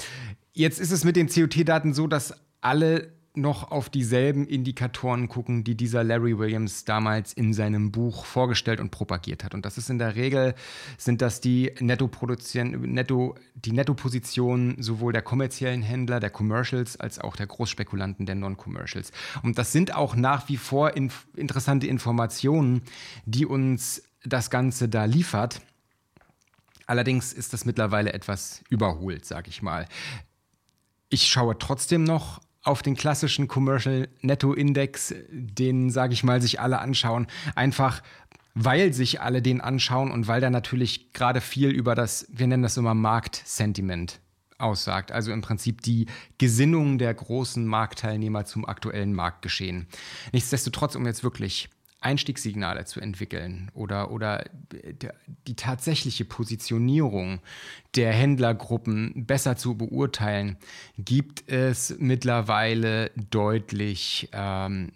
jetzt 0.54 0.80
ist 0.80 0.92
es 0.92 1.04
mit 1.04 1.16
den 1.16 1.28
COT-Daten 1.28 1.96
so, 1.96 2.06
dass 2.06 2.36
alle 2.62 3.12
noch 3.36 3.72
auf 3.72 3.90
dieselben 3.90 4.48
Indikatoren 4.48 5.28
gucken, 5.28 5.64
die 5.64 5.76
dieser 5.76 6.04
Larry 6.04 6.38
Williams 6.38 6.86
damals 6.86 7.34
in 7.34 7.54
seinem 7.54 7.92
Buch 7.92 8.26
vorgestellt 8.26 8.80
und 8.80 8.92
propagiert 8.92 9.44
hat. 9.44 9.56
Und 9.56 9.66
das 9.66 9.78
ist 9.78 9.90
in 9.90 9.98
der 9.98 10.16
Regel, 10.16 10.54
sind 10.98 11.22
das 11.22 11.42
die 11.42 11.72
Netto, 11.80 12.10
Netto 12.64 13.36
die 13.56 13.72
Nettopositionen 13.72 14.82
sowohl 14.82 15.14
der 15.14 15.24
kommerziellen 15.24 15.82
Händler, 15.82 16.20
der 16.20 16.30
Commercials, 16.30 16.98
als 16.98 17.20
auch 17.20 17.36
der 17.36 17.48
Großspekulanten, 17.48 18.28
der 18.28 18.36
Non-Commercials. 18.36 19.12
Und 19.42 19.58
das 19.58 19.72
sind 19.72 19.96
auch 19.96 20.16
nach 20.16 20.48
wie 20.50 20.58
vor 20.58 20.96
inf 20.96 21.26
interessante 21.36 21.88
Informationen, 21.88 22.84
die 23.26 23.48
uns 23.48 24.04
das 24.24 24.52
Ganze 24.52 24.90
da 24.90 25.06
liefert. 25.06 25.62
Allerdings 26.86 27.34
ist 27.34 27.54
das 27.54 27.66
mittlerweile 27.66 28.14
etwas 28.14 28.64
überholt, 28.70 29.26
sage 29.26 29.50
ich 29.50 29.64
mal. 29.64 29.88
Ich 31.10 31.28
schaue 31.28 31.58
trotzdem 31.58 32.04
noch 32.04 32.42
auf 32.64 32.82
den 32.82 32.96
klassischen 32.96 33.48
Commercial 33.48 34.08
Netto 34.22 34.54
Index, 34.54 35.14
den, 35.30 35.90
sage 35.90 36.14
ich 36.14 36.24
mal, 36.24 36.42
sich 36.42 36.60
alle 36.60 36.80
anschauen, 36.80 37.28
einfach 37.56 38.02
weil 38.56 38.94
sich 38.94 39.20
alle 39.22 39.42
den 39.42 39.62
anschauen 39.62 40.12
und 40.12 40.28
weil 40.28 40.40
da 40.40 40.50
natürlich 40.50 41.12
gerade 41.14 41.42
viel 41.42 41.70
über 41.70 41.96
das, 41.96 42.28
wir 42.32 42.48
nennen 42.48 42.64
das 42.64 42.78
immer 42.78 42.94
Marktsentiment 42.94 44.20
aussagt. 44.60 45.12
Also 45.12 45.32
im 45.32 45.42
Prinzip 45.42 45.82
die 45.82 46.06
Gesinnung 46.38 46.98
der 46.98 47.14
großen 47.14 47.66
Marktteilnehmer 47.66 48.46
zum 48.46 48.66
aktuellen 48.66 49.14
Marktgeschehen. 49.14 49.88
Nichtsdestotrotz, 50.32 50.96
um 50.96 51.06
jetzt 51.06 51.24
wirklich 51.24 51.70
Einstiegssignale 52.04 52.86
zu 52.86 53.00
entwickeln 53.00 53.72
oder, 53.74 54.12
oder 54.12 54.46
die 55.48 55.56
tatsächliche 55.56 56.26
Positionierung 56.26 57.40
der 57.96 58.12
Händlergruppen 58.12 59.26
besser 59.26 59.56
zu 59.56 59.76
beurteilen, 59.76 60.58
gibt 60.98 61.50
es 61.50 61.96
mittlerweile 62.00 63.12
deutlich 63.30 64.30
ähm, 64.34 64.92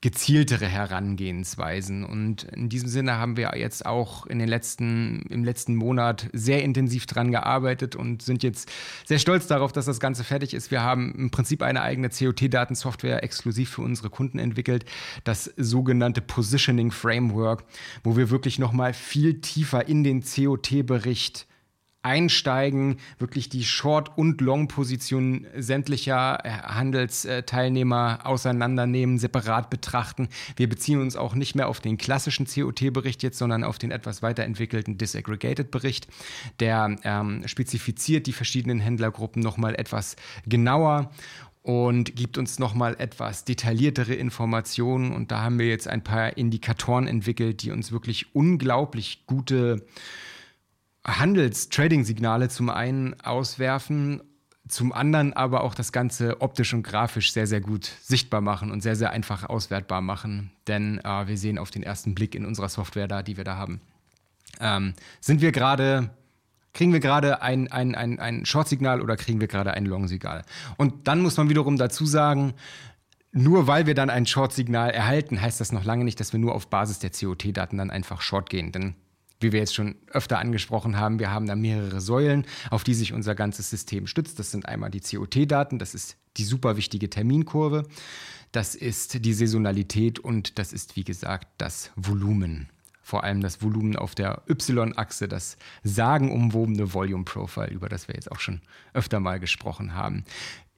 gezieltere 0.00 0.66
Herangehensweisen. 0.66 2.04
Und 2.04 2.44
in 2.44 2.68
diesem 2.68 2.88
Sinne 2.88 3.18
haben 3.18 3.36
wir 3.36 3.52
jetzt 3.56 3.84
auch 3.84 4.26
in 4.26 4.38
den 4.38 4.48
letzten, 4.48 5.22
im 5.28 5.44
letzten 5.44 5.74
Monat 5.74 6.28
sehr 6.32 6.62
intensiv 6.62 7.06
dran 7.06 7.32
gearbeitet 7.32 7.96
und 7.96 8.22
sind 8.22 8.42
jetzt 8.42 8.70
sehr 9.04 9.18
stolz 9.18 9.48
darauf, 9.48 9.72
dass 9.72 9.86
das 9.86 9.98
Ganze 9.98 10.22
fertig 10.22 10.54
ist. 10.54 10.70
Wir 10.70 10.82
haben 10.82 11.14
im 11.16 11.30
Prinzip 11.30 11.62
eine 11.62 11.82
eigene 11.82 12.10
COT-Datensoftware 12.10 13.24
exklusiv 13.24 13.70
für 13.70 13.82
unsere 13.82 14.10
Kunden 14.10 14.38
entwickelt, 14.38 14.84
das 15.24 15.52
sogenannte 15.56 16.20
Positioning 16.20 16.92
Framework, 16.92 17.64
wo 18.04 18.16
wir 18.16 18.30
wirklich 18.30 18.58
nochmal 18.60 18.94
viel 18.94 19.40
tiefer 19.40 19.88
in 19.88 20.04
den 20.04 20.22
COT-Bericht 20.22 21.47
einsteigen, 22.08 22.96
wirklich 23.18 23.50
die 23.50 23.64
Short- 23.64 24.16
und 24.16 24.40
Long-Position 24.40 25.46
sämtlicher 25.54 26.42
äh, 26.42 26.48
Handelsteilnehmer 26.48 28.20
auseinandernehmen, 28.24 29.18
separat 29.18 29.68
betrachten. 29.68 30.28
Wir 30.56 30.70
beziehen 30.70 31.00
uns 31.02 31.16
auch 31.16 31.34
nicht 31.34 31.54
mehr 31.54 31.68
auf 31.68 31.80
den 31.80 31.98
klassischen 31.98 32.46
COT-Bericht 32.46 33.22
jetzt, 33.22 33.38
sondern 33.38 33.62
auf 33.62 33.78
den 33.78 33.90
etwas 33.90 34.22
weiterentwickelten 34.22 34.96
Disaggregated-Bericht. 34.96 36.08
Der 36.60 36.96
ähm, 37.04 37.46
spezifiziert 37.46 38.26
die 38.26 38.32
verschiedenen 38.32 38.80
Händlergruppen 38.80 39.42
nochmal 39.42 39.74
etwas 39.74 40.16
genauer 40.46 41.10
und 41.62 42.16
gibt 42.16 42.38
uns 42.38 42.58
nochmal 42.58 42.96
etwas 42.98 43.44
detailliertere 43.44 44.14
Informationen. 44.14 45.12
Und 45.12 45.30
da 45.30 45.42
haben 45.42 45.58
wir 45.58 45.68
jetzt 45.68 45.86
ein 45.86 46.02
paar 46.02 46.38
Indikatoren 46.38 47.06
entwickelt, 47.06 47.62
die 47.62 47.70
uns 47.70 47.92
wirklich 47.92 48.34
unglaublich 48.34 49.24
gute 49.26 49.84
Handels-Trading-Signale 51.04 52.48
zum 52.48 52.70
einen 52.70 53.18
auswerfen, 53.20 54.22
zum 54.68 54.92
anderen 54.92 55.32
aber 55.32 55.62
auch 55.64 55.74
das 55.74 55.92
Ganze 55.92 56.40
optisch 56.40 56.74
und 56.74 56.82
grafisch 56.82 57.32
sehr, 57.32 57.46
sehr 57.46 57.60
gut 57.60 57.90
sichtbar 58.02 58.40
machen 58.40 58.70
und 58.70 58.82
sehr, 58.82 58.96
sehr 58.96 59.10
einfach 59.10 59.44
auswertbar 59.44 60.02
machen. 60.02 60.50
Denn 60.66 60.98
äh, 60.98 61.26
wir 61.26 61.38
sehen 61.38 61.58
auf 61.58 61.70
den 61.70 61.82
ersten 61.82 62.14
Blick 62.14 62.34
in 62.34 62.44
unserer 62.44 62.68
Software 62.68 63.08
da, 63.08 63.22
die 63.22 63.36
wir 63.36 63.44
da 63.44 63.56
haben, 63.56 63.80
ähm, 64.60 64.94
sind 65.20 65.40
wir 65.40 65.52
gerade 65.52 66.10
Kriegen 66.74 66.92
wir 66.92 67.00
gerade 67.00 67.42
ein, 67.42 67.72
ein, 67.72 67.96
ein, 67.96 68.20
ein 68.20 68.46
Short-Signal 68.46 69.00
oder 69.00 69.16
kriegen 69.16 69.40
wir 69.40 69.48
gerade 69.48 69.72
ein 69.74 69.84
Long-Signal? 69.84 70.44
Und 70.76 71.08
dann 71.08 71.22
muss 71.22 71.36
man 71.36 71.48
wiederum 71.48 71.76
dazu 71.76 72.06
sagen, 72.06 72.54
nur 73.32 73.66
weil 73.66 73.86
wir 73.86 73.94
dann 73.94 74.10
ein 74.10 74.26
Short-Signal 74.26 74.90
erhalten, 74.90 75.40
heißt 75.40 75.60
das 75.60 75.72
noch 75.72 75.84
lange 75.84 76.04
nicht, 76.04 76.20
dass 76.20 76.32
wir 76.32 76.38
nur 76.38 76.54
auf 76.54 76.68
Basis 76.68 77.00
der 77.00 77.10
COT-Daten 77.10 77.78
dann 77.78 77.90
einfach 77.90 78.20
Short 78.20 78.48
gehen. 78.48 78.70
Denn 78.70 78.94
wie 79.40 79.52
wir 79.52 79.60
jetzt 79.60 79.74
schon 79.74 79.96
öfter 80.08 80.38
angesprochen 80.38 80.96
haben, 80.96 81.18
wir 81.18 81.30
haben 81.30 81.46
da 81.46 81.54
mehrere 81.54 82.00
Säulen, 82.00 82.44
auf 82.70 82.84
die 82.84 82.94
sich 82.94 83.12
unser 83.12 83.34
ganzes 83.34 83.70
System 83.70 84.06
stützt. 84.06 84.38
Das 84.38 84.50
sind 84.50 84.66
einmal 84.66 84.90
die 84.90 85.00
COT-Daten, 85.00 85.78
das 85.78 85.94
ist 85.94 86.16
die 86.36 86.44
super 86.44 86.76
wichtige 86.76 87.10
Terminkurve, 87.10 87.84
das 88.52 88.74
ist 88.74 89.24
die 89.24 89.32
Saisonalität 89.32 90.18
und 90.18 90.58
das 90.58 90.72
ist, 90.72 90.96
wie 90.96 91.04
gesagt, 91.04 91.48
das 91.58 91.90
Volumen. 91.96 92.68
Vor 93.02 93.24
allem 93.24 93.40
das 93.40 93.62
Volumen 93.62 93.96
auf 93.96 94.14
der 94.14 94.42
Y-Achse, 94.50 95.28
das 95.28 95.56
sagenumwobene 95.82 96.92
Volume 96.92 97.24
Profile, 97.24 97.70
über 97.70 97.88
das 97.88 98.06
wir 98.06 98.14
jetzt 98.14 98.30
auch 98.30 98.40
schon 98.40 98.60
öfter 98.92 99.18
mal 99.18 99.40
gesprochen 99.40 99.94
haben. 99.94 100.24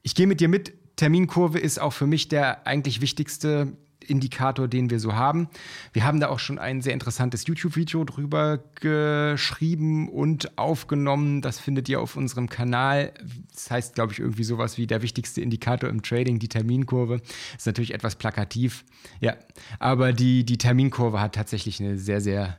Ich 0.01 0.15
gehe 0.15 0.27
mit 0.27 0.39
dir 0.39 0.47
mit. 0.47 0.73
Terminkurve 0.95 1.59
ist 1.59 1.79
auch 1.79 1.93
für 1.93 2.07
mich 2.07 2.29
der 2.29 2.65
eigentlich 2.65 3.01
wichtigste 3.01 3.73
Indikator, 4.03 4.67
den 4.67 4.89
wir 4.89 4.99
so 4.99 5.13
haben. 5.13 5.49
Wir 5.93 6.03
haben 6.03 6.19
da 6.19 6.29
auch 6.29 6.39
schon 6.39 6.59
ein 6.59 6.81
sehr 6.81 6.93
interessantes 6.93 7.45
YouTube-Video 7.47 8.03
drüber 8.03 8.59
geschrieben 8.75 10.09
und 10.09 10.57
aufgenommen. 10.57 11.41
Das 11.41 11.59
findet 11.59 11.89
ihr 11.89 12.01
auf 12.01 12.15
unserem 12.15 12.49
Kanal. 12.49 13.13
Das 13.53 13.71
heißt, 13.71 13.95
glaube 13.95 14.13
ich, 14.13 14.19
irgendwie 14.19 14.43
sowas 14.43 14.77
wie 14.77 14.87
der 14.87 15.01
wichtigste 15.01 15.41
Indikator 15.41 15.89
im 15.89 16.01
Trading, 16.01 16.39
die 16.39 16.49
Terminkurve. 16.49 17.21
Ist 17.57 17.67
natürlich 17.67 17.93
etwas 17.93 18.15
plakativ. 18.15 18.85
Ja, 19.19 19.35
aber 19.79 20.13
die, 20.13 20.43
die 20.43 20.57
Terminkurve 20.57 21.19
hat 21.19 21.35
tatsächlich 21.35 21.79
eine 21.79 21.97
sehr, 21.97 22.21
sehr 22.21 22.57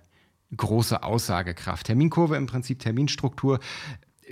große 0.57 1.03
Aussagekraft. 1.03 1.87
Terminkurve 1.87 2.37
im 2.37 2.47
Prinzip 2.47 2.79
Terminstruktur 2.79 3.61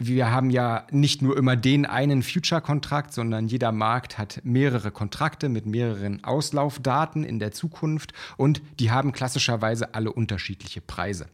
wir 0.03 0.31
haben 0.31 0.49
ja 0.49 0.87
nicht 0.91 1.21
nur 1.21 1.37
immer 1.37 1.57
den 1.57 1.85
einen 1.85 2.23
Future-Kontrakt, 2.23 3.13
sondern 3.13 3.49
jeder 3.49 3.71
Markt 3.71 4.17
hat 4.17 4.41
mehrere 4.45 4.91
Kontrakte 4.91 5.51
mit 5.51 5.67
mehreren 5.67 6.25
Auslaufdaten 6.25 7.23
in 7.23 7.39
der 7.39 7.53
Zukunft 7.53 8.15
und 8.39 8.63
die 8.81 8.91
haben 8.91 9.13
klassischerweise 9.13 9.95
alle 9.95 10.11
unterschiedliche 10.11 10.81
Preise. 10.81 11.27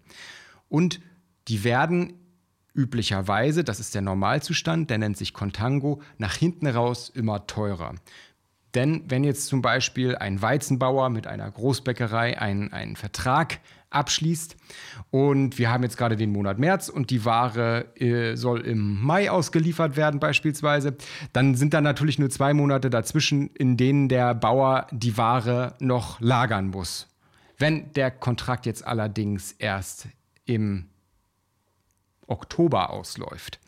Und 0.68 1.00
die 1.46 1.62
werden 1.62 2.14
üblicherweise, 2.74 3.62
das 3.62 3.78
ist 3.78 3.94
der 3.94 4.02
Normalzustand, 4.02 4.90
der 4.90 4.98
nennt 4.98 5.16
sich 5.16 5.32
Contango, 5.32 6.02
nach 6.18 6.34
hinten 6.34 6.66
raus 6.66 7.08
immer 7.08 7.46
teurer. 7.46 7.94
Denn 8.74 9.04
wenn 9.08 9.22
jetzt 9.22 9.46
zum 9.46 9.62
Beispiel 9.62 10.16
ein 10.16 10.42
Weizenbauer 10.42 11.08
mit 11.08 11.28
einer 11.28 11.50
Großbäckerei 11.50 12.38
einen, 12.38 12.72
einen 12.72 12.96
Vertrag 12.96 13.60
abschließt. 13.90 14.56
Und 15.10 15.58
wir 15.58 15.70
haben 15.70 15.82
jetzt 15.82 15.96
gerade 15.96 16.16
den 16.16 16.32
Monat 16.32 16.58
März 16.58 16.88
und 16.88 17.10
die 17.10 17.24
Ware 17.24 17.86
äh, 17.96 18.36
soll 18.36 18.60
im 18.60 19.02
Mai 19.02 19.30
ausgeliefert 19.30 19.96
werden 19.96 20.20
beispielsweise. 20.20 20.96
Dann 21.32 21.54
sind 21.54 21.74
da 21.74 21.80
natürlich 21.80 22.18
nur 22.18 22.30
zwei 22.30 22.54
Monate 22.54 22.90
dazwischen, 22.90 23.50
in 23.54 23.76
denen 23.76 24.08
der 24.08 24.34
Bauer 24.34 24.86
die 24.90 25.16
Ware 25.16 25.74
noch 25.80 26.20
lagern 26.20 26.68
muss. 26.68 27.08
Wenn 27.58 27.92
der 27.94 28.10
Kontrakt 28.10 28.66
jetzt 28.66 28.86
allerdings 28.86 29.52
erst 29.52 30.08
im 30.44 30.86
Oktober 32.26 32.90
ausläuft, 32.90 33.60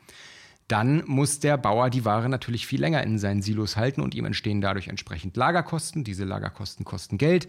dann 0.69 1.03
muss 1.07 1.41
der 1.41 1.57
Bauer 1.57 1.89
die 1.89 2.05
Ware 2.05 2.29
natürlich 2.29 2.67
viel 2.67 2.81
länger 2.81 3.03
in 3.03 3.19
seinen 3.19 3.41
Silos 3.41 3.79
halten 3.79 4.03
und 4.03 4.15
ihm 4.15 4.27
entstehen 4.27 4.61
dadurch 4.61 4.89
entsprechend 4.89 5.35
Lagerkosten. 5.37 6.05
Diese 6.05 6.25
Lagerkosten 6.25 6.85
kosten 6.85 7.17
Geld 7.17 7.49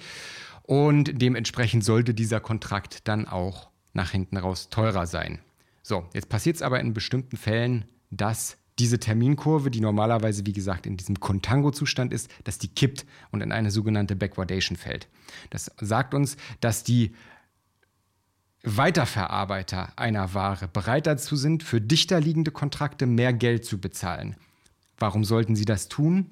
und 0.69 1.19
dementsprechend 1.19 1.83
sollte 1.83 2.13
dieser 2.13 2.39
Kontrakt 2.39 3.07
dann 3.07 3.27
auch 3.27 3.71
nach 3.93 4.11
hinten 4.11 4.37
raus 4.37 4.69
teurer 4.69 5.07
sein. 5.07 5.39
So, 5.81 6.07
jetzt 6.13 6.29
passiert 6.29 6.57
es 6.57 6.61
aber 6.61 6.79
in 6.79 6.93
bestimmten 6.93 7.37
Fällen, 7.37 7.85
dass 8.11 8.55
diese 8.77 8.99
Terminkurve, 8.99 9.71
die 9.71 9.81
normalerweise, 9.81 10.45
wie 10.45 10.53
gesagt, 10.53 10.85
in 10.85 10.95
diesem 10.95 11.19
Contango-Zustand 11.19 12.13
ist, 12.13 12.29
dass 12.43 12.59
die 12.59 12.67
kippt 12.67 13.07
und 13.31 13.41
in 13.41 13.51
eine 13.51 13.71
sogenannte 13.71 14.15
Backwardation 14.15 14.77
fällt. 14.77 15.07
Das 15.49 15.71
sagt 15.81 16.13
uns, 16.13 16.37
dass 16.61 16.83
die 16.83 17.15
Weiterverarbeiter 18.61 19.97
einer 19.97 20.35
Ware 20.35 20.67
bereit 20.67 21.07
dazu 21.07 21.35
sind, 21.35 21.63
für 21.63 21.81
dichter 21.81 22.21
liegende 22.21 22.51
Kontrakte 22.51 23.07
mehr 23.07 23.33
Geld 23.33 23.65
zu 23.65 23.81
bezahlen. 23.81 24.35
Warum 24.99 25.23
sollten 25.23 25.55
sie 25.55 25.65
das 25.65 25.89
tun? 25.89 26.27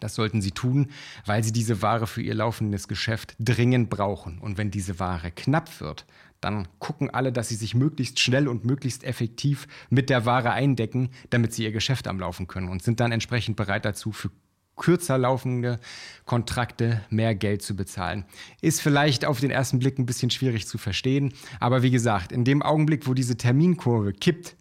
Das 0.00 0.14
sollten 0.14 0.42
sie 0.42 0.50
tun, 0.50 0.88
weil 1.26 1.44
sie 1.44 1.52
diese 1.52 1.82
Ware 1.82 2.06
für 2.06 2.22
ihr 2.22 2.34
laufendes 2.34 2.88
Geschäft 2.88 3.34
dringend 3.38 3.90
brauchen. 3.90 4.38
Und 4.38 4.58
wenn 4.58 4.70
diese 4.70 4.98
Ware 4.98 5.30
knapp 5.30 5.80
wird, 5.80 6.06
dann 6.40 6.68
gucken 6.78 7.10
alle, 7.10 7.32
dass 7.32 7.48
sie 7.48 7.56
sich 7.56 7.74
möglichst 7.74 8.20
schnell 8.20 8.48
und 8.48 8.64
möglichst 8.64 9.04
effektiv 9.04 9.66
mit 9.90 10.08
der 10.10 10.24
Ware 10.24 10.52
eindecken, 10.52 11.10
damit 11.30 11.52
sie 11.52 11.64
ihr 11.64 11.72
Geschäft 11.72 12.06
am 12.06 12.20
Laufen 12.20 12.46
können 12.46 12.68
und 12.68 12.82
sind 12.82 13.00
dann 13.00 13.12
entsprechend 13.12 13.56
bereit 13.56 13.84
dazu, 13.84 14.12
für 14.12 14.30
kürzer 14.78 15.18
laufende 15.18 15.80
Kontrakte 16.24 17.02
mehr 17.10 17.34
Geld 17.34 17.62
zu 17.62 17.76
bezahlen. 17.76 18.24
Ist 18.62 18.80
vielleicht 18.80 19.24
auf 19.24 19.40
den 19.40 19.50
ersten 19.50 19.80
Blick 19.80 19.98
ein 19.98 20.06
bisschen 20.06 20.30
schwierig 20.30 20.66
zu 20.66 20.78
verstehen, 20.78 21.34
aber 21.60 21.82
wie 21.82 21.90
gesagt, 21.90 22.32
in 22.32 22.44
dem 22.44 22.62
Augenblick, 22.62 23.06
wo 23.06 23.14
diese 23.14 23.36
Terminkurve 23.36 24.12
kippt, 24.12 24.56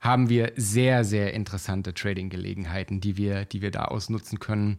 haben 0.00 0.30
wir 0.30 0.52
sehr, 0.56 1.04
sehr 1.04 1.34
interessante 1.34 1.92
Trading-Gelegenheiten, 1.92 3.00
die 3.00 3.18
wir, 3.18 3.44
die 3.44 3.60
wir 3.60 3.70
da 3.70 3.84
ausnutzen 3.84 4.38
können. 4.38 4.78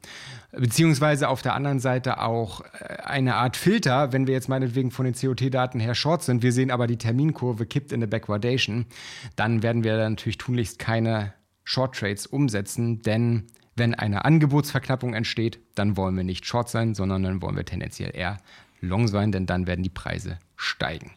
Beziehungsweise 0.51 1.29
auf 1.29 1.43
der 1.43 1.53
anderen 1.53 1.79
Seite 1.79 2.21
auch 2.21 2.61
äh, 2.61 2.95
eine 3.03 3.35
Art 3.35 3.55
Filter, 3.55 4.13
wenn 4.13 4.25
wir 4.25 4.33
jetzt 4.33 4.49
meinetwegen 4.49 4.89
von 4.89 5.05
den 5.05 5.13
COT-Daten 5.13 5.79
her 5.79 5.93
short 5.93 6.23
sind, 6.23 6.41
wir 6.41 6.51
sehen 6.51 6.71
aber 6.71 6.87
die 6.87 6.97
Terminkurve 6.97 7.67
kippt 7.67 7.91
in 7.91 7.99
eine 7.99 8.07
Backwardation, 8.07 8.87
dann 9.35 9.61
werden 9.61 9.83
wir 9.83 9.97
natürlich 10.09 10.39
tunlichst 10.39 10.79
keine 10.79 11.33
Short-Trades 11.63 12.25
umsetzen, 12.25 13.03
denn 13.03 13.47
wenn 13.75 13.93
eine 13.93 14.25
Angebotsverknappung 14.25 15.13
entsteht, 15.13 15.59
dann 15.75 15.95
wollen 15.97 16.17
wir 16.17 16.23
nicht 16.23 16.45
short 16.45 16.67
sein, 16.67 16.95
sondern 16.95 17.23
dann 17.23 17.41
wollen 17.41 17.55
wir 17.55 17.65
tendenziell 17.65 18.11
eher 18.13 18.37
long 18.81 19.07
sein, 19.07 19.31
denn 19.31 19.45
dann 19.45 19.67
werden 19.67 19.83
die 19.83 19.89
Preise 19.89 20.39
steigen. 20.55 21.11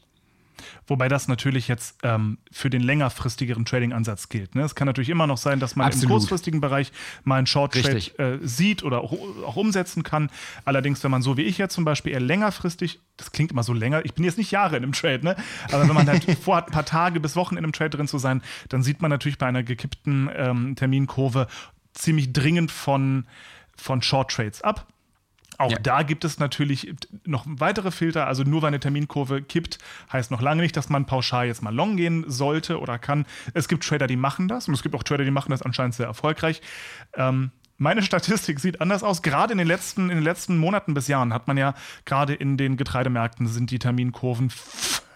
Wobei 0.86 1.08
das 1.08 1.28
natürlich 1.28 1.68
jetzt 1.68 1.98
ähm, 2.02 2.38
für 2.52 2.68
den 2.70 2.82
längerfristigeren 2.82 3.64
Trading-Ansatz 3.64 4.28
gilt. 4.28 4.54
Ne? 4.54 4.62
Es 4.62 4.74
kann 4.74 4.86
natürlich 4.86 5.08
immer 5.08 5.26
noch 5.26 5.38
sein, 5.38 5.60
dass 5.60 5.76
man 5.76 5.86
Absolut. 5.86 6.04
im 6.04 6.10
kurzfristigen 6.10 6.60
Bereich 6.60 6.92
mal 7.24 7.36
einen 7.36 7.46
Short-Trade 7.46 8.18
äh, 8.18 8.38
sieht 8.42 8.82
oder 8.82 9.00
auch, 9.00 9.12
auch, 9.46 9.56
umsetzen 9.56 10.02
kann. 10.02 10.30
Allerdings, 10.64 11.02
wenn 11.02 11.10
man 11.10 11.22
so 11.22 11.36
wie 11.36 11.42
ich 11.42 11.58
jetzt 11.58 11.74
zum 11.74 11.84
Beispiel 11.84 12.12
eher 12.12 12.20
längerfristig, 12.20 13.00
das 13.16 13.32
klingt 13.32 13.52
immer 13.52 13.62
so 13.62 13.72
länger, 13.72 14.04
ich 14.04 14.14
bin 14.14 14.24
jetzt 14.24 14.38
nicht 14.38 14.50
Jahre 14.50 14.76
in 14.76 14.82
einem 14.82 14.92
Trade, 14.92 15.24
ne? 15.24 15.36
aber 15.72 15.88
wenn 15.88 15.94
man 15.94 16.06
halt 16.06 16.24
vorhat, 16.42 16.68
ein 16.68 16.72
paar 16.72 16.84
Tage 16.84 17.20
bis 17.20 17.36
Wochen 17.36 17.56
in 17.56 17.64
einem 17.64 17.72
Trade 17.72 17.90
drin 17.90 18.08
zu 18.08 18.18
sein, 18.18 18.42
dann 18.68 18.82
sieht 18.82 19.00
man 19.00 19.10
natürlich 19.10 19.38
bei 19.38 19.46
einer 19.46 19.62
gekippten 19.62 20.28
ähm, 20.34 20.76
Terminkurve 20.76 21.46
ziemlich 21.94 22.32
dringend 22.32 22.70
von, 22.70 23.26
von 23.76 24.02
Short 24.02 24.30
Trades 24.30 24.62
ab. 24.62 24.86
Auch 25.58 25.70
ja. 25.70 25.78
da 25.78 26.02
gibt 26.02 26.25
es 26.25 26.38
natürlich 26.38 26.94
noch 27.25 27.44
weitere 27.46 27.90
Filter. 27.90 28.26
Also 28.26 28.42
nur 28.42 28.62
weil 28.62 28.68
eine 28.68 28.80
Terminkurve 28.80 29.42
kippt, 29.42 29.78
heißt 30.12 30.30
noch 30.30 30.40
lange 30.40 30.62
nicht, 30.62 30.76
dass 30.76 30.88
man 30.88 31.06
pauschal 31.06 31.46
jetzt 31.46 31.62
mal 31.62 31.75
long 31.75 31.96
gehen 31.96 32.25
sollte 32.28 32.80
oder 32.80 32.99
kann. 32.99 33.26
Es 33.52 33.68
gibt 33.68 33.84
Trader, 33.84 34.06
die 34.06 34.16
machen 34.16 34.49
das 34.49 34.68
und 34.68 34.75
es 34.75 34.82
gibt 34.82 34.94
auch 34.94 35.02
Trader, 35.02 35.25
die 35.25 35.30
machen 35.30 35.50
das 35.50 35.62
anscheinend 35.62 35.94
sehr 35.94 36.06
erfolgreich. 36.06 36.61
Ähm, 37.14 37.50
meine 37.76 38.02
Statistik 38.02 38.61
sieht 38.61 38.80
anders 38.80 39.02
aus. 39.02 39.23
Gerade 39.23 39.52
in 39.52 39.58
den 39.58 39.66
letzten, 39.66 40.08
in 40.11 40.16
den 40.16 40.25
letzten 40.25 40.58
Monaten 40.58 40.94
bis 40.94 41.08
Jahren 41.08 41.34
hat 41.34 41.49
man 41.49 41.56
ja 41.56 41.75
gerade 42.04 42.34
in 42.34 42.56
den 42.56 42.76
Getreidemärkten 42.76 43.46
sind 43.46 43.70
die 43.70 43.78
Terminkurven 43.78 44.50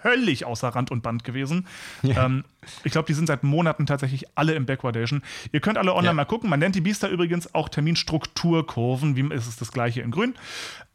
völlig 0.03 0.45
außer 0.45 0.69
Rand 0.69 0.91
und 0.91 1.03
Band 1.03 1.25
gewesen. 1.25 1.67
Ja. 2.03 2.27
Ähm, 2.27 2.45
ich 2.85 2.93
glaube, 2.93 3.07
die 3.07 3.15
sind 3.15 3.27
seit 3.27 3.43
Monaten 3.45 3.87
tatsächlich 3.87 4.27
alle 4.35 4.55
im 4.55 4.67
Backwardation. 4.67 5.23
Ihr 5.53 5.61
könnt 5.61 5.79
alle 5.79 5.93
online 5.93 6.09
ja. 6.09 6.15
mal 6.15 6.25
gucken. 6.25 6.51
Man 6.51 6.61
nennt 6.61 6.75
die 6.75 6.81
Biester 6.81 7.09
übrigens 7.09 7.55
auch 7.55 7.69
Terminstrukturkurven. 7.69 9.17
Wie 9.17 9.35
ist 9.35 9.47
es 9.47 9.57
das 9.57 9.73
gleiche 9.73 10.01
in 10.01 10.11
Grün? 10.11 10.35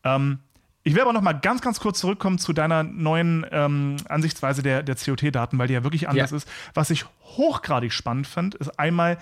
Ähm, 0.04 0.40
ich 0.84 0.96
will 0.96 1.02
aber 1.02 1.14
noch 1.14 1.22
mal 1.22 1.34
ganz, 1.34 1.62
ganz 1.62 1.80
kurz 1.80 2.00
zurückkommen 2.00 2.40
zu 2.40 2.52
deiner 2.52 2.84
neuen 2.84 3.46
ähm, 3.52 3.96
Ansichtsweise 4.10 4.64
der, 4.64 4.84
der 4.84 4.96
COT-Daten, 4.96 5.58
weil 5.58 5.68
die 5.68 5.74
ja 5.74 5.84
wirklich 5.84 6.10
anders 6.10 6.32
ja. 6.32 6.38
ist. 6.38 6.50
Was 6.74 6.90
ich 6.90 7.06
hochgradig 7.38 7.94
spannend 7.94 8.28
fand, 8.28 8.56
ist 8.56 8.78
einmal 8.80 9.18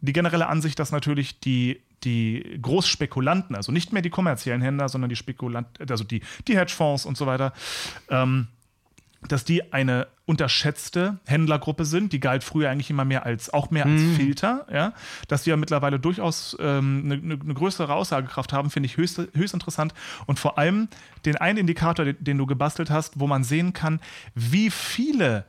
die 0.00 0.12
generelle 0.12 0.46
Ansicht, 0.48 0.78
dass 0.78 0.92
natürlich 0.92 1.40
die 1.40 1.80
die 2.04 2.58
Großspekulanten, 2.62 3.56
also 3.56 3.72
nicht 3.72 3.92
mehr 3.92 4.02
die 4.02 4.10
kommerziellen 4.10 4.62
Händler, 4.62 4.88
sondern 4.88 5.08
die 5.08 5.16
Spekulanten, 5.16 5.90
also 5.90 6.04
die, 6.04 6.22
die 6.46 6.56
Hedgefonds 6.56 7.04
und 7.04 7.16
so 7.16 7.26
weiter, 7.26 7.52
ähm, 8.08 8.46
dass 9.26 9.44
die 9.44 9.72
eine 9.72 10.06
unterschätzte 10.26 11.18
Händlergruppe 11.26 11.84
sind. 11.84 12.12
Die 12.12 12.20
galt 12.20 12.44
früher 12.44 12.70
eigentlich 12.70 12.90
immer 12.90 13.04
mehr 13.04 13.26
als 13.26 13.52
auch 13.52 13.70
mehr 13.70 13.86
als 13.86 14.00
mhm. 14.00 14.14
Filter, 14.14 14.66
ja. 14.72 14.92
Dass 15.26 15.42
die 15.42 15.50
ja 15.50 15.56
mittlerweile 15.56 15.98
durchaus 15.98 16.56
ähm, 16.60 17.02
eine, 17.04 17.34
eine, 17.34 17.54
größere 17.54 17.92
Aussagekraft 17.94 18.52
haben, 18.52 18.70
finde 18.70 18.86
ich 18.86 18.96
höchst, 18.96 19.18
höchst 19.34 19.54
interessant. 19.54 19.92
Und 20.26 20.38
vor 20.38 20.58
allem 20.58 20.88
den 21.24 21.36
einen 21.36 21.58
Indikator, 21.58 22.04
den, 22.04 22.22
den 22.22 22.38
du 22.38 22.46
gebastelt 22.46 22.90
hast, 22.90 23.18
wo 23.18 23.26
man 23.26 23.42
sehen 23.42 23.72
kann, 23.72 24.00
wie 24.34 24.70
viele 24.70 25.44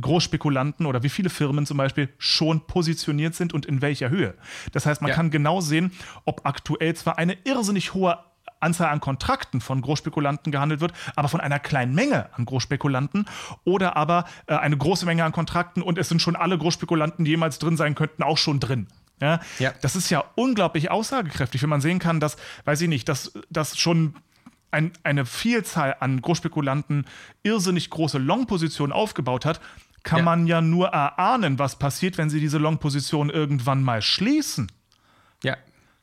Großspekulanten 0.00 0.86
oder 0.86 1.02
wie 1.02 1.08
viele 1.08 1.30
Firmen 1.30 1.66
zum 1.66 1.76
Beispiel 1.76 2.08
schon 2.18 2.66
positioniert 2.66 3.34
sind 3.34 3.52
und 3.52 3.66
in 3.66 3.82
welcher 3.82 4.10
Höhe. 4.10 4.34
Das 4.72 4.86
heißt, 4.86 5.00
man 5.00 5.10
ja. 5.10 5.14
kann 5.14 5.30
genau 5.30 5.60
sehen, 5.60 5.92
ob 6.24 6.44
aktuell 6.44 6.94
zwar 6.94 7.18
eine 7.18 7.36
irrsinnig 7.44 7.94
hohe 7.94 8.18
Anzahl 8.66 8.88
an 8.88 9.00
Kontrakten 9.00 9.60
von 9.60 9.80
Großspekulanten 9.80 10.52
gehandelt 10.52 10.80
wird, 10.80 10.92
aber 11.14 11.28
von 11.28 11.40
einer 11.40 11.58
kleinen 11.58 11.94
Menge 11.94 12.28
an 12.34 12.44
Großspekulanten 12.44 13.26
oder 13.64 13.96
aber 13.96 14.26
äh, 14.46 14.56
eine 14.56 14.76
große 14.76 15.06
Menge 15.06 15.24
an 15.24 15.32
Kontrakten 15.32 15.82
und 15.82 15.98
es 15.98 16.08
sind 16.08 16.20
schon 16.20 16.36
alle 16.36 16.58
Großspekulanten, 16.58 17.24
die 17.24 17.30
jemals 17.30 17.58
drin 17.58 17.76
sein 17.76 17.94
könnten, 17.94 18.22
auch 18.22 18.38
schon 18.38 18.60
drin. 18.60 18.88
Ja, 19.20 19.40
ja. 19.58 19.72
Das 19.80 19.96
ist 19.96 20.10
ja 20.10 20.24
unglaublich 20.34 20.90
aussagekräftig, 20.90 21.62
wenn 21.62 21.70
man 21.70 21.80
sehen 21.80 21.98
kann, 21.98 22.20
dass, 22.20 22.36
weiß 22.66 22.82
ich 22.82 22.88
nicht, 22.88 23.08
dass, 23.08 23.32
dass 23.48 23.78
schon 23.78 24.14
ein, 24.70 24.92
eine 25.04 25.24
Vielzahl 25.24 25.96
an 26.00 26.20
Großspekulanten 26.20 27.06
irrsinnig 27.42 27.88
große 27.88 28.18
Long-Positionen 28.18 28.92
aufgebaut 28.92 29.46
hat, 29.46 29.60
kann 30.02 30.18
ja. 30.18 30.24
man 30.24 30.46
ja 30.46 30.60
nur 30.60 30.88
erahnen, 30.88 31.58
was 31.58 31.78
passiert, 31.78 32.18
wenn 32.18 32.30
sie 32.30 32.40
diese 32.40 32.58
Long-Position 32.58 33.30
irgendwann 33.30 33.82
mal 33.82 34.02
schließen. 34.02 34.70
Ja, 35.42 35.56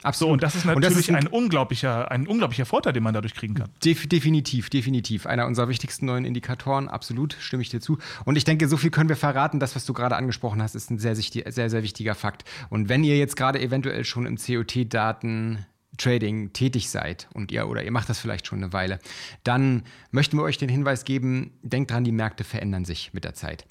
Absolut. 0.03 0.29
So, 0.29 0.33
und 0.33 0.43
das 0.43 0.55
ist 0.55 0.65
natürlich 0.65 0.89
das 0.89 0.97
ist 0.97 1.09
ein, 1.09 1.15
ein, 1.15 1.27
unglaublicher, 1.27 2.11
ein 2.11 2.27
unglaublicher 2.27 2.65
Vorteil, 2.65 2.93
den 2.93 3.03
man 3.03 3.13
dadurch 3.13 3.33
kriegen 3.33 3.53
kann. 3.55 3.69
Def 3.83 4.07
definitiv, 4.07 4.69
definitiv. 4.69 5.25
Einer 5.25 5.47
unserer 5.47 5.69
wichtigsten 5.69 6.05
neuen 6.05 6.25
Indikatoren, 6.25 6.89
absolut, 6.89 7.35
stimme 7.39 7.61
ich 7.61 7.69
dir 7.69 7.79
zu. 7.79 7.97
Und 8.25 8.35
ich 8.35 8.43
denke, 8.43 8.67
so 8.67 8.77
viel 8.77 8.91
können 8.91 9.09
wir 9.09 9.15
verraten. 9.15 9.59
Das, 9.59 9.75
was 9.75 9.85
du 9.85 9.93
gerade 9.93 10.15
angesprochen 10.15 10.61
hast, 10.61 10.75
ist 10.75 10.91
ein 10.91 10.99
sehr, 10.99 11.15
sehr, 11.15 11.69
sehr 11.69 11.83
wichtiger 11.83 12.15
Fakt. 12.15 12.43
Und 12.69 12.89
wenn 12.89 13.03
ihr 13.03 13.17
jetzt 13.17 13.35
gerade 13.35 13.59
eventuell 13.61 14.03
schon 14.05 14.25
im 14.25 14.37
COT-Daten 14.37 15.65
Trading 15.97 16.53
tätig 16.53 16.89
seid 16.89 17.27
und 17.33 17.51
ihr 17.51 17.67
oder 17.67 17.83
ihr 17.83 17.91
macht 17.91 18.09
das 18.09 18.19
vielleicht 18.19 18.47
schon 18.47 18.63
eine 18.63 18.73
Weile, 18.73 18.99
dann 19.43 19.83
möchten 20.11 20.37
wir 20.37 20.43
euch 20.43 20.57
den 20.57 20.69
Hinweis 20.69 21.05
geben, 21.05 21.51
denkt 21.61 21.91
dran, 21.91 22.03
die 22.03 22.11
Märkte 22.11 22.43
verändern 22.43 22.85
sich 22.85 23.13
mit 23.13 23.23
der 23.23 23.35
Zeit. 23.35 23.65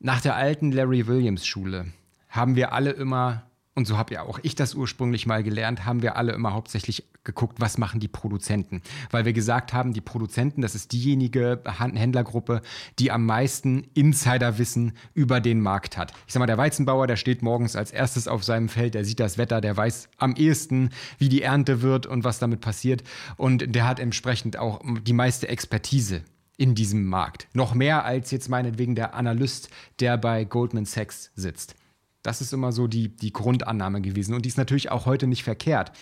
Nach 0.00 0.20
der 0.20 0.34
alten 0.34 0.72
Larry 0.72 1.06
Williams 1.06 1.46
Schule 1.46 1.86
haben 2.28 2.56
wir 2.56 2.72
alle 2.72 2.90
immer 2.90 3.44
und 3.74 3.86
so 3.86 3.96
habe 3.96 4.14
ja 4.14 4.22
auch 4.22 4.38
ich 4.42 4.54
das 4.54 4.74
ursprünglich 4.74 5.26
mal 5.26 5.42
gelernt, 5.42 5.86
haben 5.86 6.02
wir 6.02 6.16
alle 6.16 6.32
immer 6.32 6.52
hauptsächlich 6.52 7.04
geguckt, 7.24 7.60
was 7.60 7.78
machen 7.78 8.00
die 8.00 8.08
Produzenten. 8.08 8.82
Weil 9.10 9.24
wir 9.24 9.32
gesagt 9.32 9.72
haben, 9.72 9.94
die 9.94 10.00
Produzenten, 10.00 10.60
das 10.60 10.74
ist 10.74 10.92
diejenige 10.92 11.62
Händlergruppe, 11.64 12.60
die 12.98 13.10
am 13.10 13.24
meisten 13.24 13.86
Insiderwissen 13.94 14.92
über 15.14 15.40
den 15.40 15.60
Markt 15.60 15.96
hat. 15.96 16.12
Ich 16.26 16.34
sag 16.34 16.40
mal, 16.40 16.46
der 16.46 16.58
Weizenbauer, 16.58 17.06
der 17.06 17.16
steht 17.16 17.42
morgens 17.42 17.76
als 17.76 17.92
erstes 17.92 18.28
auf 18.28 18.44
seinem 18.44 18.68
Feld, 18.68 18.94
der 18.94 19.04
sieht 19.04 19.20
das 19.20 19.38
Wetter, 19.38 19.60
der 19.60 19.76
weiß 19.76 20.08
am 20.18 20.34
ehesten, 20.34 20.90
wie 21.18 21.28
die 21.28 21.42
Ernte 21.42 21.80
wird 21.80 22.06
und 22.06 22.24
was 22.24 22.38
damit 22.38 22.60
passiert. 22.60 23.02
Und 23.36 23.74
der 23.74 23.86
hat 23.86 24.00
entsprechend 24.00 24.58
auch 24.58 24.80
die 25.02 25.14
meiste 25.14 25.48
Expertise 25.48 26.22
in 26.58 26.74
diesem 26.74 27.06
Markt. 27.06 27.48
Noch 27.54 27.74
mehr 27.74 28.04
als 28.04 28.30
jetzt 28.30 28.48
meinetwegen 28.48 28.94
der 28.94 29.14
Analyst, 29.14 29.70
der 30.00 30.18
bei 30.18 30.44
Goldman 30.44 30.84
Sachs 30.84 31.30
sitzt. 31.34 31.74
Das 32.22 32.40
ist 32.40 32.52
immer 32.52 32.72
so 32.72 32.86
die, 32.86 33.08
die 33.08 33.32
Grundannahme 33.32 34.00
gewesen. 34.00 34.34
Und 34.34 34.44
die 34.44 34.48
ist 34.48 34.58
natürlich 34.58 34.90
auch 34.90 35.06
heute 35.06 35.26
nicht 35.26 35.42
verkehrt. 35.42 35.92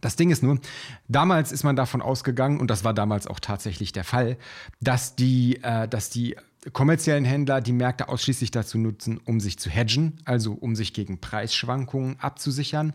Das 0.00 0.16
Ding 0.16 0.30
ist 0.30 0.42
nur, 0.42 0.60
damals 1.08 1.52
ist 1.52 1.64
man 1.64 1.76
davon 1.76 2.02
ausgegangen, 2.02 2.60
und 2.60 2.70
das 2.70 2.84
war 2.84 2.94
damals 2.94 3.26
auch 3.26 3.40
tatsächlich 3.40 3.92
der 3.92 4.04
Fall, 4.04 4.36
dass 4.80 5.16
die, 5.16 5.62
äh, 5.62 5.88
dass 5.88 6.10
die 6.10 6.36
kommerziellen 6.72 7.24
Händler 7.24 7.60
die 7.60 7.72
Märkte 7.72 8.08
ausschließlich 8.08 8.50
dazu 8.50 8.78
nutzen, 8.78 9.18
um 9.24 9.40
sich 9.40 9.58
zu 9.58 9.70
hedgen, 9.70 10.18
also 10.24 10.52
um 10.52 10.74
sich 10.74 10.92
gegen 10.92 11.20
Preisschwankungen 11.20 12.18
abzusichern, 12.20 12.92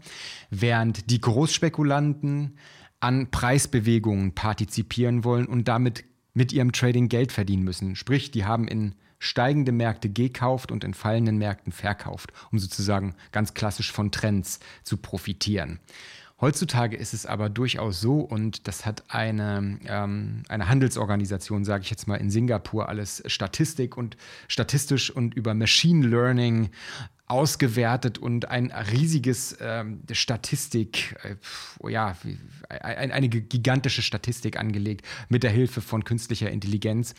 während 0.49 1.09
die 1.09 1.21
Großspekulanten 1.21 2.57
an 2.99 3.31
Preisbewegungen 3.31 4.33
partizipieren 4.33 5.23
wollen 5.23 5.45
und 5.45 5.67
damit 5.67 6.05
mit 6.33 6.51
ihrem 6.51 6.71
Trading 6.71 7.09
Geld 7.09 7.31
verdienen 7.31 7.63
müssen. 7.63 7.95
Sprich, 7.95 8.31
die 8.31 8.45
haben 8.45 8.67
in 8.67 8.95
steigende 9.23 9.71
Märkte 9.71 10.09
gekauft 10.09 10.71
und 10.71 10.83
in 10.83 10.93
fallenden 10.93 11.37
Märkten 11.37 11.71
verkauft, 11.71 12.33
um 12.51 12.59
sozusagen 12.59 13.15
ganz 13.31 13.53
klassisch 13.53 13.91
von 13.91 14.11
Trends 14.11 14.59
zu 14.83 14.97
profitieren. 14.97 15.79
Heutzutage 16.41 16.97
ist 16.97 17.13
es 17.13 17.25
aber 17.25 17.49
durchaus 17.49 18.01
so, 18.01 18.19
und 18.19 18.67
das 18.67 18.85
hat 18.85 19.03
eine, 19.07 19.79
ähm, 19.85 20.43
eine 20.49 20.67
Handelsorganisation, 20.67 21.63
sage 21.63 21.83
ich 21.83 21.89
jetzt 21.89 22.05
mal, 22.05 22.17
in 22.17 22.29
Singapur 22.29 22.89
alles 22.89 23.23
Statistik 23.27 23.95
und 23.95 24.17
statistisch 24.49 25.09
und 25.09 25.35
über 25.35 25.53
Machine 25.53 26.05
Learning 26.05 26.69
ausgewertet 27.27 28.17
und 28.17 28.49
ein 28.49 28.71
riesiges 28.71 29.55
ähm, 29.61 30.01
Statistik, 30.11 31.15
äh, 31.23 31.89
ja, 31.89 32.17
ein, 32.67 33.13
eine 33.13 33.29
gigantische 33.29 34.01
Statistik 34.01 34.59
angelegt 34.59 35.05
mit 35.29 35.43
der 35.43 35.51
Hilfe 35.51 35.79
von 35.79 36.03
künstlicher 36.03 36.51
Intelligenz 36.51 37.15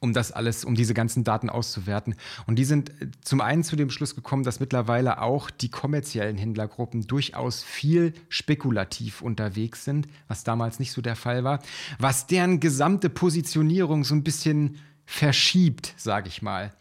um 0.00 0.14
das 0.14 0.32
alles, 0.32 0.64
um 0.64 0.74
diese 0.74 0.94
ganzen 0.94 1.24
Daten 1.24 1.50
auszuwerten. 1.50 2.16
Und 2.46 2.56
die 2.56 2.64
sind 2.64 2.90
äh, 3.02 3.08
zum 3.20 3.40
einen 3.40 3.62
zu 3.62 3.76
dem 3.76 3.90
Schluss 3.90 4.14
gekommen, 4.14 4.42
dass 4.42 4.58
mittlerweile 4.58 5.20
auch 5.20 5.50
die 5.50 5.68
kommerziellen 5.68 6.38
Händlergruppen 6.38 7.06
durchaus 7.06 7.62
viel 7.62 8.14
spekulativ 8.28 9.20
unterwegs 9.22 9.84
sind, 9.84 10.08
was 10.26 10.42
damals 10.42 10.78
nicht 10.78 10.92
so 10.92 11.02
der 11.02 11.16
Fall 11.16 11.44
war, 11.44 11.60
was 11.98 12.26
deren 12.26 12.60
gesamte 12.60 13.10
Positionierung 13.10 14.04
so 14.04 14.14
ein 14.14 14.24
bisschen 14.24 14.78
verschiebt, 15.04 15.94
sage 15.96 16.28
ich 16.28 16.40
mal. 16.40 16.72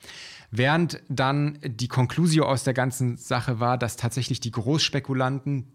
Während 0.52 1.02
dann 1.10 1.60
die 1.64 1.88
Konklusio 1.88 2.46
aus 2.46 2.64
der 2.64 2.74
ganzen 2.74 3.18
Sache 3.18 3.60
war, 3.60 3.78
dass 3.78 3.98
tatsächlich 3.98 4.40
die 4.40 4.52
Großspekulanten 4.52 5.68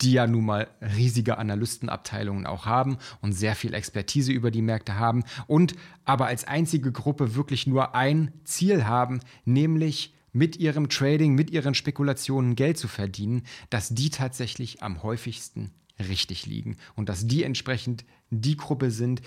die 0.00 0.12
ja 0.12 0.26
nun 0.26 0.44
mal 0.44 0.68
riesige 0.80 1.38
Analystenabteilungen 1.38 2.46
auch 2.46 2.66
haben 2.66 2.98
und 3.20 3.32
sehr 3.32 3.54
viel 3.54 3.74
Expertise 3.74 4.32
über 4.32 4.50
die 4.50 4.62
Märkte 4.62 4.98
haben 4.98 5.24
und 5.46 5.74
aber 6.04 6.26
als 6.26 6.44
einzige 6.44 6.92
Gruppe 6.92 7.34
wirklich 7.34 7.66
nur 7.66 7.94
ein 7.94 8.32
Ziel 8.44 8.86
haben, 8.86 9.20
nämlich 9.44 10.14
mit 10.32 10.56
ihrem 10.56 10.88
Trading, 10.88 11.34
mit 11.34 11.50
ihren 11.50 11.74
Spekulationen 11.74 12.56
Geld 12.56 12.76
zu 12.76 12.88
verdienen, 12.88 13.44
dass 13.70 13.90
die 13.90 14.10
tatsächlich 14.10 14.82
am 14.82 15.02
häufigsten 15.02 15.70
richtig 16.00 16.44
liegen 16.46 16.76
und 16.96 17.08
dass 17.08 17.26
die 17.26 17.44
entsprechend 17.44 18.04
die 18.30 18.56
Gruppe 18.56 18.90
sind, 18.90 19.22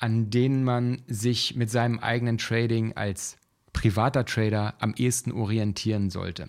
an 0.00 0.30
denen 0.30 0.64
man 0.64 1.02
sich 1.06 1.54
mit 1.54 1.70
seinem 1.70 1.98
eigenen 1.98 2.38
Trading 2.38 2.96
als 2.96 3.36
privater 3.78 4.24
Trader 4.24 4.74
am 4.80 4.92
ehesten 4.96 5.30
orientieren 5.30 6.10
sollte. 6.10 6.46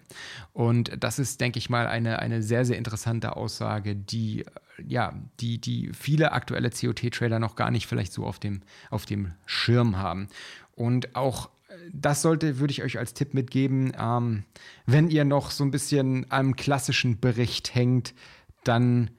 Und 0.52 0.92
das 1.00 1.20
ist, 1.20 1.40
denke 1.42 1.60
ich 1.60 1.70
mal, 1.70 1.86
eine, 1.86 2.20
eine 2.20 2.42
sehr, 2.42 2.66
sehr 2.66 2.78
interessante 2.78 3.36
Aussage, 3.36 3.96
die, 3.96 4.46
ja, 4.84 5.14
die, 5.40 5.62
die 5.62 5.92
viele 5.94 6.32
aktuelle 6.32 6.72
COT-Trader 6.72 7.38
noch 7.38 7.56
gar 7.56 7.70
nicht 7.70 7.86
vielleicht 7.86 8.14
so 8.14 8.26
auf 8.26 8.40
dem, 8.40 8.62
auf 8.90 9.06
dem 9.06 9.34
Schirm 9.46 9.98
haben. 9.98 10.28
Und 10.76 11.16
auch 11.16 11.50
das 11.94 12.24
sollte, 12.24 12.58
würde 12.58 12.72
ich 12.72 12.82
euch 12.82 12.98
als 12.98 13.14
Tipp 13.14 13.36
mitgeben, 13.36 13.94
ähm, 14.00 14.44
wenn 14.88 15.10
ihr 15.10 15.24
noch 15.24 15.52
so 15.52 15.64
ein 15.64 15.72
bisschen 15.72 16.26
am 16.30 16.56
klassischen 16.56 17.20
Bericht 17.20 17.76
hängt, 17.76 18.16
dann 18.64 19.12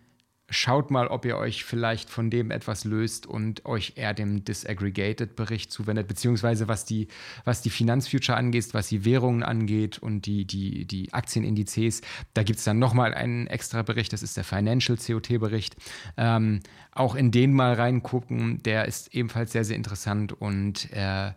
schaut 0.50 0.90
mal, 0.90 1.06
ob 1.06 1.24
ihr 1.24 1.36
euch 1.36 1.64
vielleicht 1.64 2.10
von 2.10 2.28
dem 2.28 2.50
etwas 2.50 2.84
löst 2.84 3.26
und 3.26 3.64
euch 3.64 3.94
eher 3.96 4.12
dem 4.12 4.44
Disaggregated-Bericht 4.44 5.72
zuwendet, 5.72 6.08
beziehungsweise 6.08 6.68
was 6.68 6.84
die, 6.84 7.08
was 7.44 7.62
die 7.62 7.70
Finanzfuture 7.70 8.36
angeht, 8.36 8.74
was 8.74 8.88
die 8.88 9.04
Währungen 9.04 9.42
angeht 9.42 9.98
und 9.98 10.26
die, 10.26 10.44
die, 10.44 10.84
die 10.84 11.12
Aktienindizes. 11.14 12.02
Da 12.34 12.42
gibt 12.42 12.58
es 12.58 12.64
dann 12.64 12.78
nochmal 12.78 13.14
einen 13.14 13.46
extra 13.46 13.82
Bericht, 13.82 14.12
das 14.12 14.22
ist 14.22 14.36
der 14.36 14.44
Financial 14.44 14.98
COT-Bericht. 14.98 15.76
Ähm, 16.16 16.60
auch 16.92 17.14
in 17.14 17.30
den 17.30 17.54
mal 17.54 17.74
reingucken, 17.74 18.62
der 18.64 18.86
ist 18.86 19.14
ebenfalls 19.14 19.52
sehr, 19.52 19.64
sehr 19.64 19.76
interessant 19.76 20.32
und 20.32 20.92
äh, 20.92 21.32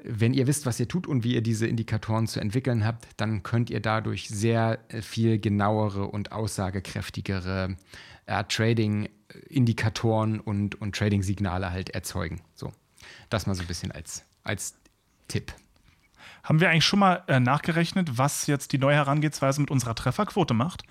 wenn 0.00 0.32
ihr 0.32 0.46
wisst, 0.46 0.64
was 0.64 0.78
ihr 0.78 0.86
tut 0.86 1.08
und 1.08 1.24
wie 1.24 1.34
ihr 1.34 1.42
diese 1.42 1.66
Indikatoren 1.66 2.28
zu 2.28 2.38
entwickeln 2.40 2.84
habt, 2.84 3.08
dann 3.16 3.42
könnt 3.42 3.68
ihr 3.68 3.80
dadurch 3.80 4.28
sehr 4.28 4.78
viel 5.00 5.40
genauere 5.40 6.06
und 6.06 6.30
aussagekräftigere 6.30 7.76
äh, 8.28 8.44
Trading-Indikatoren 8.44 10.38
und, 10.40 10.80
und 10.80 10.94
Trading-Signale 10.94 11.70
halt 11.70 11.90
erzeugen. 11.90 12.42
So, 12.54 12.72
das 13.30 13.46
mal 13.46 13.54
so 13.54 13.62
ein 13.62 13.66
bisschen 13.66 13.90
als, 13.90 14.24
als 14.44 14.74
Tipp. 15.26 15.52
Haben 16.44 16.60
wir 16.60 16.70
eigentlich 16.70 16.84
schon 16.84 17.00
mal 17.00 17.24
äh, 17.26 17.40
nachgerechnet, 17.40 18.16
was 18.16 18.46
jetzt 18.46 18.72
die 18.72 18.78
neue 18.78 18.94
Herangehensweise 18.94 19.60
mit 19.60 19.70
unserer 19.70 19.94
Trefferquote 19.94 20.54
macht? 20.54 20.84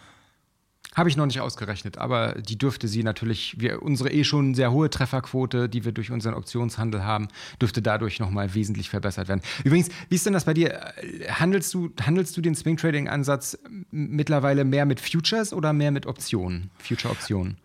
Habe 0.96 1.10
ich 1.10 1.18
noch 1.18 1.26
nicht 1.26 1.42
ausgerechnet, 1.42 1.98
aber 1.98 2.34
die 2.34 2.58
dürfte 2.58 2.88
sie 2.88 3.04
natürlich, 3.04 3.56
wir, 3.60 3.84
unsere 3.84 4.12
eh 4.12 4.24
schon 4.24 4.56
sehr 4.56 4.72
hohe 4.72 4.90
Trefferquote, 4.90 5.70
die 5.70 5.86
wir 5.86 5.92
durch 5.92 6.12
unseren 6.12 6.34
Optionshandel 6.34 7.04
haben, 7.04 7.28
dürfte 7.62 7.82
dadurch 7.82 8.20
nochmal 8.20 8.56
wesentlich 8.56 8.90
verbessert 8.90 9.28
werden. 9.28 9.42
Übrigens, 9.64 9.90
wie 10.10 10.16
ist 10.16 10.26
denn 10.26 10.34
das 10.34 10.46
bei 10.46 10.54
dir? 10.54 10.94
Handelst 11.30 11.74
du, 11.74 11.92
handelst 12.02 12.36
du 12.36 12.42
den 12.42 12.56
Swing 12.56 12.78
Trading 12.78 13.08
Ansatz 13.08 13.60
mittlerweile 13.92 14.66
mehr 14.66 14.86
mit 14.86 15.00
Futures 15.00 15.54
oder 15.54 15.72
mehr 15.74 15.92
mit 15.92 16.08
Optionen, 16.08 16.72
Future-Optionen? 16.80 17.58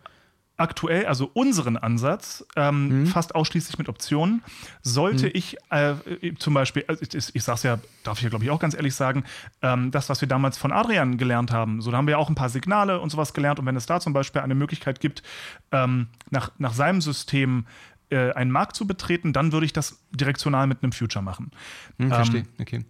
Aktuell, 0.57 1.07
also 1.07 1.29
unseren 1.33 1.77
Ansatz, 1.77 2.45
ähm, 2.55 3.01
mhm. 3.01 3.07
fast 3.07 3.33
ausschließlich 3.33 3.77
mit 3.77 3.89
Optionen. 3.89 4.43
Sollte 4.81 5.25
mhm. 5.25 5.31
ich 5.33 5.57
äh, 5.71 5.95
zum 6.37 6.53
Beispiel, 6.53 6.85
also 6.87 7.01
ich, 7.01 7.35
ich 7.35 7.43
sage 7.43 7.55
es 7.55 7.63
ja, 7.63 7.79
darf 8.03 8.17
ich 8.17 8.23
ja 8.23 8.29
glaube 8.29 8.45
ich 8.45 8.51
auch 8.51 8.59
ganz 8.59 8.75
ehrlich 8.75 8.93
sagen, 8.93 9.23
ähm, 9.61 9.91
das, 9.91 10.09
was 10.09 10.21
wir 10.21 10.27
damals 10.27 10.57
von 10.57 10.71
Adrian 10.71 11.17
gelernt 11.17 11.51
haben, 11.51 11.81
so 11.81 11.91
da 11.91 11.97
haben 11.97 12.07
wir 12.07 12.19
auch 12.19 12.29
ein 12.29 12.35
paar 12.35 12.49
Signale 12.49 12.99
und 12.99 13.09
sowas 13.09 13.33
gelernt. 13.33 13.59
Und 13.59 13.65
wenn 13.65 13.75
es 13.75 13.85
da 13.85 13.99
zum 13.99 14.13
Beispiel 14.13 14.41
eine 14.41 14.55
Möglichkeit 14.55 14.99
gibt, 14.99 15.23
ähm, 15.71 16.07
nach, 16.29 16.51
nach 16.59 16.73
seinem 16.73 17.01
System 17.01 17.65
äh, 18.09 18.31
einen 18.33 18.51
Markt 18.51 18.75
zu 18.75 18.85
betreten, 18.85 19.33
dann 19.33 19.51
würde 19.51 19.65
ich 19.65 19.73
das 19.73 20.03
direktional 20.11 20.67
mit 20.67 20.83
einem 20.83 20.91
Future 20.91 21.23
machen. 21.23 21.51
Mhm, 21.97 22.09
verstehe, 22.09 22.43
okay. 22.59 22.85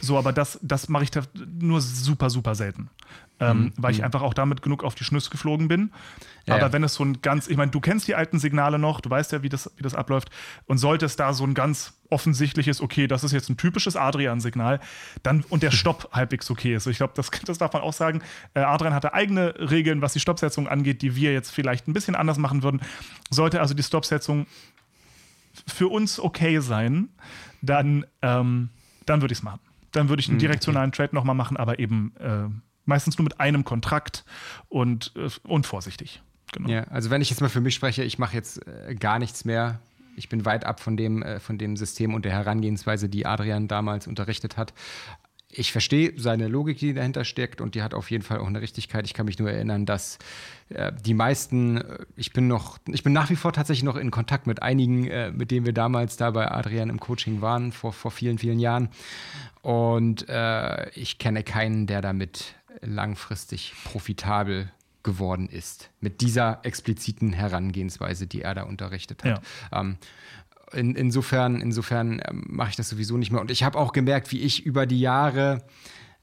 So, 0.00 0.18
aber 0.18 0.32
das, 0.32 0.58
das 0.62 0.88
mache 0.88 1.04
ich 1.04 1.10
da 1.10 1.22
nur 1.60 1.80
super, 1.80 2.30
super 2.30 2.54
selten. 2.54 2.90
Ähm, 3.40 3.58
mhm. 3.58 3.72
Weil 3.76 3.92
ich 3.92 3.98
mhm. 3.98 4.04
einfach 4.04 4.22
auch 4.22 4.34
damit 4.34 4.62
genug 4.62 4.82
auf 4.82 4.94
die 4.94 5.04
Schnüsse 5.04 5.30
geflogen 5.30 5.68
bin. 5.68 5.92
Ja, 6.46 6.54
aber 6.54 6.66
ja. 6.66 6.72
wenn 6.72 6.82
es 6.82 6.94
so 6.94 7.04
ein 7.04 7.20
ganz, 7.22 7.46
ich 7.46 7.56
meine, 7.56 7.70
du 7.70 7.78
kennst 7.78 8.08
die 8.08 8.14
alten 8.14 8.38
Signale 8.38 8.78
noch, 8.78 9.00
du 9.00 9.10
weißt 9.10 9.32
ja, 9.32 9.42
wie 9.42 9.48
das, 9.48 9.70
wie 9.76 9.82
das 9.82 9.94
abläuft. 9.94 10.30
Und 10.66 10.78
sollte 10.78 11.06
es 11.06 11.16
da 11.16 11.32
so 11.32 11.44
ein 11.44 11.54
ganz 11.54 11.94
offensichtliches, 12.10 12.80
okay, 12.80 13.06
das 13.06 13.22
ist 13.22 13.32
jetzt 13.32 13.48
ein 13.50 13.56
typisches 13.56 13.96
Adrian-Signal, 13.96 14.80
dann 15.22 15.44
und 15.48 15.62
der 15.62 15.70
Stopp 15.70 16.10
halbwegs 16.12 16.50
okay 16.50 16.74
ist. 16.74 16.86
Ich 16.86 16.96
glaube, 16.96 17.12
das, 17.16 17.30
das 17.44 17.58
darf 17.58 17.72
man 17.72 17.82
auch 17.82 17.92
sagen. 17.92 18.22
Äh, 18.54 18.60
Adrian 18.60 18.94
hatte 18.94 19.14
eigene 19.14 19.54
Regeln, 19.70 20.02
was 20.02 20.14
die 20.14 20.20
Stoppsetzung 20.20 20.66
angeht, 20.66 21.02
die 21.02 21.14
wir 21.14 21.32
jetzt 21.32 21.50
vielleicht 21.50 21.86
ein 21.86 21.92
bisschen 21.92 22.16
anders 22.16 22.38
machen 22.38 22.62
würden. 22.62 22.80
Sollte 23.30 23.60
also 23.60 23.74
die 23.74 23.82
Stoppsetzung 23.82 24.46
für 25.66 25.88
uns 25.88 26.20
okay 26.20 26.60
sein, 26.60 27.08
dann, 27.62 28.06
ähm, 28.22 28.70
dann 29.06 29.20
würde 29.20 29.32
ich 29.32 29.38
es 29.38 29.42
machen. 29.42 29.60
Dann 29.92 30.08
würde 30.08 30.20
ich 30.20 30.28
einen 30.28 30.36
mhm, 30.36 30.40
direktionalen 30.40 30.88
okay. 30.90 31.04
Trade 31.04 31.14
nochmal 31.14 31.34
machen, 31.34 31.56
aber 31.56 31.78
eben 31.78 32.14
äh, 32.20 32.48
meistens 32.88 33.18
nur 33.18 33.24
mit 33.24 33.40
einem 33.40 33.64
Kontrakt 33.64 34.24
und, 34.68 35.12
äh, 35.16 35.28
und 35.44 35.66
vorsichtig. 35.66 36.22
Genau. 36.52 36.68
Ja, 36.68 36.84
also 36.84 37.10
wenn 37.10 37.20
ich 37.20 37.30
jetzt 37.30 37.40
mal 37.40 37.48
für 37.48 37.60
mich 37.60 37.74
spreche, 37.74 38.02
ich 38.02 38.18
mache 38.18 38.34
jetzt 38.34 38.66
äh, 38.66 38.94
gar 38.94 39.18
nichts 39.18 39.44
mehr. 39.44 39.80
Ich 40.16 40.28
bin 40.28 40.44
weit 40.44 40.64
ab 40.64 40.80
von 40.80 40.96
dem, 40.96 41.22
äh, 41.22 41.40
von 41.40 41.58
dem 41.58 41.76
System 41.76 42.14
und 42.14 42.24
der 42.24 42.32
Herangehensweise, 42.32 43.08
die 43.08 43.26
Adrian 43.26 43.68
damals 43.68 44.06
unterrichtet 44.06 44.56
hat. 44.56 44.72
Ich 45.50 45.72
verstehe 45.72 46.12
seine 46.16 46.46
Logik, 46.46 46.78
die 46.78 46.92
dahinter 46.92 47.24
steckt 47.24 47.62
und 47.62 47.74
die 47.74 47.82
hat 47.82 47.94
auf 47.94 48.10
jeden 48.10 48.22
Fall 48.22 48.38
auch 48.38 48.46
eine 48.46 48.60
Richtigkeit. 48.60 49.06
Ich 49.06 49.14
kann 49.14 49.24
mich 49.24 49.38
nur 49.38 49.50
erinnern, 49.50 49.86
dass 49.86 50.18
äh, 50.68 50.92
die 50.92 51.14
meisten, 51.14 51.78
äh, 51.78 52.04
ich 52.16 52.32
bin 52.32 52.48
noch, 52.48 52.78
ich 52.86 53.02
bin 53.02 53.14
nach 53.14 53.30
wie 53.30 53.36
vor 53.36 53.52
tatsächlich 53.54 53.84
noch 53.84 53.96
in 53.96 54.10
Kontakt 54.10 54.46
mit 54.46 54.62
einigen, 54.62 55.06
äh, 55.06 55.30
mit 55.30 55.50
denen 55.50 55.64
wir 55.64 55.72
damals 55.72 56.18
da 56.18 56.30
bei 56.32 56.50
Adrian 56.50 56.90
im 56.90 57.00
Coaching 57.00 57.40
waren, 57.40 57.72
vor, 57.72 57.94
vor 57.94 58.10
vielen, 58.10 58.38
vielen 58.38 58.58
Jahren. 58.58 58.88
Und 59.60 60.26
ich 60.94 61.18
kenne 61.18 61.42
keinen, 61.42 61.86
der 61.86 62.00
damit 62.00 62.54
langfristig 62.82 63.74
profitabel 63.84 64.70
geworden 65.02 65.48
ist. 65.48 65.90
Mit 66.00 66.20
dieser 66.20 66.60
expliziten 66.64 67.32
Herangehensweise, 67.32 68.26
die 68.26 68.42
er 68.42 68.54
da 68.54 68.62
unterrichtet 68.64 69.24
hat. 69.24 69.42
Ja. 69.72 69.80
Ähm, 69.80 69.96
in, 70.72 70.94
insofern 70.94 71.60
insofern 71.60 72.20
ähm, 72.28 72.44
mache 72.48 72.70
ich 72.70 72.76
das 72.76 72.88
sowieso 72.88 73.16
nicht 73.16 73.30
mehr. 73.30 73.40
Und 73.40 73.50
ich 73.50 73.62
habe 73.62 73.78
auch 73.78 73.92
gemerkt, 73.92 74.32
wie 74.32 74.40
ich 74.40 74.66
über 74.66 74.86
die 74.86 75.00
Jahre, 75.00 75.64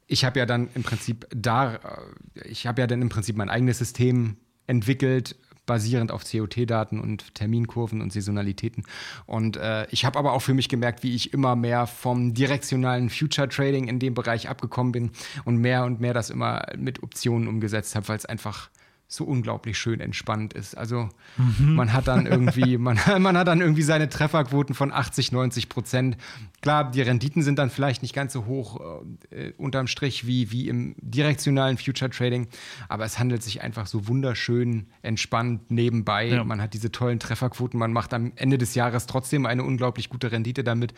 ich 0.08 0.24
habe 0.24 0.40
ja 0.40 0.46
dann 0.46 0.70
im 0.76 0.84
Prinzip 0.84 1.28
da, 1.36 1.76
äh, 1.76 2.48
ich 2.48 2.68
habe 2.68 2.82
ja 2.82 2.88
dann 2.88 3.02
im 3.02 3.10
Prinzip 3.10 3.38
mein 3.38 3.50
eigenes 3.50 3.80
System 3.80 4.38
entwickelt, 4.68 5.36
basierend 5.66 6.12
auf 6.12 6.24
COT-Daten 6.30 7.00
und 7.00 7.34
Terminkurven 7.36 8.02
und 8.02 8.14
Saisonalitäten. 8.14 8.84
Und 9.26 9.58
äh, 9.58 9.88
ich 9.90 10.06
habe 10.06 10.20
aber 10.20 10.34
auch 10.34 10.42
für 10.42 10.54
mich 10.54 10.70
gemerkt, 10.70 11.04
wie 11.04 11.16
ich 11.16 11.34
immer 11.34 11.56
mehr 11.56 11.88
vom 11.88 12.34
direktionalen 12.34 13.10
Future 13.10 13.50
Trading 13.50 13.88
in 13.88 14.00
dem 14.00 14.14
Bereich 14.14 14.50
abgekommen 14.50 14.92
bin 14.92 15.12
und 15.44 15.58
mehr 15.58 15.86
und 15.86 16.00
mehr 16.00 16.14
das 16.14 16.30
immer 16.30 16.66
mit 16.78 17.04
Optionen 17.04 17.48
umgesetzt 17.48 17.96
habe, 17.96 18.08
weil 18.08 18.18
es 18.18 18.26
einfach 18.26 18.70
so 19.08 19.24
unglaublich 19.24 19.78
schön 19.78 20.00
entspannt 20.00 20.54
ist. 20.54 20.76
Also 20.76 21.10
mhm. 21.38 21.76
man 21.76 21.94
hat 21.94 22.08
dann 22.08 22.26
irgendwie, 22.26 22.78
man, 22.80 23.00
man 23.20 23.38
hat 23.38 23.48
dann 23.48 23.62
irgendwie 23.62 23.84
seine 23.84 24.10
Trefferquoten 24.10 24.74
von 24.74 24.92
80, 24.92 25.32
90 25.32 25.70
Prozent. 25.70 26.18
Klar, 26.62 26.90
die 26.90 27.02
Renditen 27.02 27.44
sind 27.44 27.60
dann 27.60 27.70
vielleicht 27.70 28.02
nicht 28.02 28.16
ganz 28.16 28.34
so 28.34 28.46
hoch 28.46 29.04
äh, 29.30 29.52
unterm 29.58 29.88
Strich 29.88 30.26
wie, 30.26 30.52
wie 30.52 30.68
im 30.68 30.96
direktionalen 31.00 31.78
Future 31.78 32.10
Trading, 32.10 32.48
aber 32.90 33.06
es 33.06 33.20
handelt 33.20 33.44
sich 33.44 33.62
einfach 33.62 33.86
so 33.86 34.08
wunderschön 34.08 34.88
entspannt 35.04 35.70
nebenbei. 35.70 36.28
Ja. 36.28 36.44
Man 36.44 36.62
hat 36.62 36.74
diese 36.74 36.92
tollen 36.92 37.20
Trefferquoten, 37.20 37.80
man 37.80 37.94
macht 37.94 38.14
am 38.14 38.32
Ende 38.36 38.58
des 38.58 38.74
Jahres 38.76 39.06
trotzdem 39.06 39.46
eine 39.46 39.64
unglaublich 39.64 40.10
gute 40.10 40.32
Rendite 40.32 40.64
damit. 40.64 40.94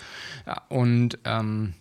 Und 0.69 1.19
ähm, 1.25 1.73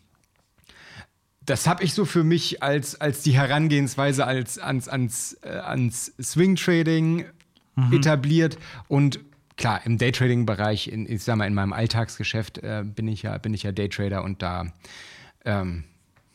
das 1.46 1.66
habe 1.66 1.84
ich 1.84 1.94
so 1.94 2.04
für 2.04 2.24
mich 2.24 2.62
als, 2.62 3.00
als 3.00 3.22
die 3.22 3.32
Herangehensweise 3.32 4.26
als, 4.26 4.58
ans, 4.58 4.88
ans, 4.88 5.38
äh, 5.42 5.48
ans 5.50 6.12
Swing 6.20 6.56
Trading 6.56 7.24
mhm. 7.76 7.92
etabliert 7.92 8.58
und 8.88 9.20
klar, 9.56 9.80
im 9.84 9.98
Daytrading-Bereich, 9.98 10.88
ich 10.88 11.22
sag 11.22 11.36
mal, 11.36 11.46
in 11.46 11.54
meinem 11.54 11.72
Alltagsgeschäft 11.72 12.58
äh, 12.58 12.84
bin, 12.84 13.08
ich 13.08 13.22
ja, 13.22 13.38
bin 13.38 13.54
ich 13.54 13.62
ja 13.62 13.72
Daytrader 13.72 14.22
und 14.22 14.42
da 14.42 14.66
ähm, 15.44 15.84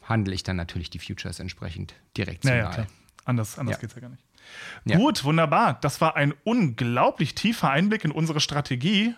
handle 0.03 0.33
ich 0.33 0.43
dann 0.43 0.55
natürlich 0.55 0.89
die 0.89 0.99
Futures 0.99 1.39
entsprechend 1.39 1.93
direkt. 2.17 2.45
Naja, 2.45 2.69
klar. 2.69 2.87
Anders, 3.25 3.59
anders 3.59 3.75
ja. 3.75 3.81
geht 3.81 3.89
es 3.89 3.95
ja 3.95 4.01
gar 4.01 4.09
nicht. 4.09 4.23
Ja. 4.85 4.97
Gut, 4.97 5.23
wunderbar. 5.23 5.77
Das 5.81 6.01
war 6.01 6.15
ein 6.15 6.33
unglaublich 6.43 7.35
tiefer 7.35 7.69
Einblick 7.69 8.03
in 8.03 8.11
unsere 8.11 8.39
Strategie 8.39 9.13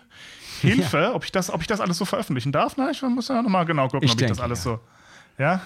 Hilfe, 0.60 0.98
ja. 0.98 1.14
ob, 1.14 1.24
ich 1.24 1.32
das, 1.32 1.50
ob 1.50 1.62
ich 1.62 1.66
das 1.66 1.80
alles 1.80 1.98
so 1.98 2.04
veröffentlichen 2.04 2.52
darf. 2.52 2.76
Na, 2.76 2.90
ich 2.90 3.02
muss 3.02 3.28
ja 3.28 3.42
nochmal 3.42 3.64
genau 3.64 3.88
gucken, 3.88 4.04
ich 4.04 4.12
ob 4.12 4.18
denke, 4.18 4.32
ich 4.32 4.38
das 4.38 4.44
alles 4.44 4.62
so. 4.62 4.80
Ja? 5.38 5.62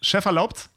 Chef 0.00 0.24
erlaubt? 0.24 0.70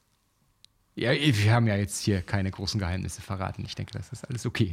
Ja, 0.95 1.11
wir 1.11 1.53
haben 1.53 1.67
ja 1.67 1.75
jetzt 1.75 2.03
hier 2.03 2.21
keine 2.21 2.51
großen 2.51 2.79
Geheimnisse 2.79 3.21
verraten. 3.21 3.63
Ich 3.65 3.75
denke, 3.75 3.93
das 3.93 4.11
ist 4.11 4.27
alles 4.27 4.45
okay. 4.45 4.71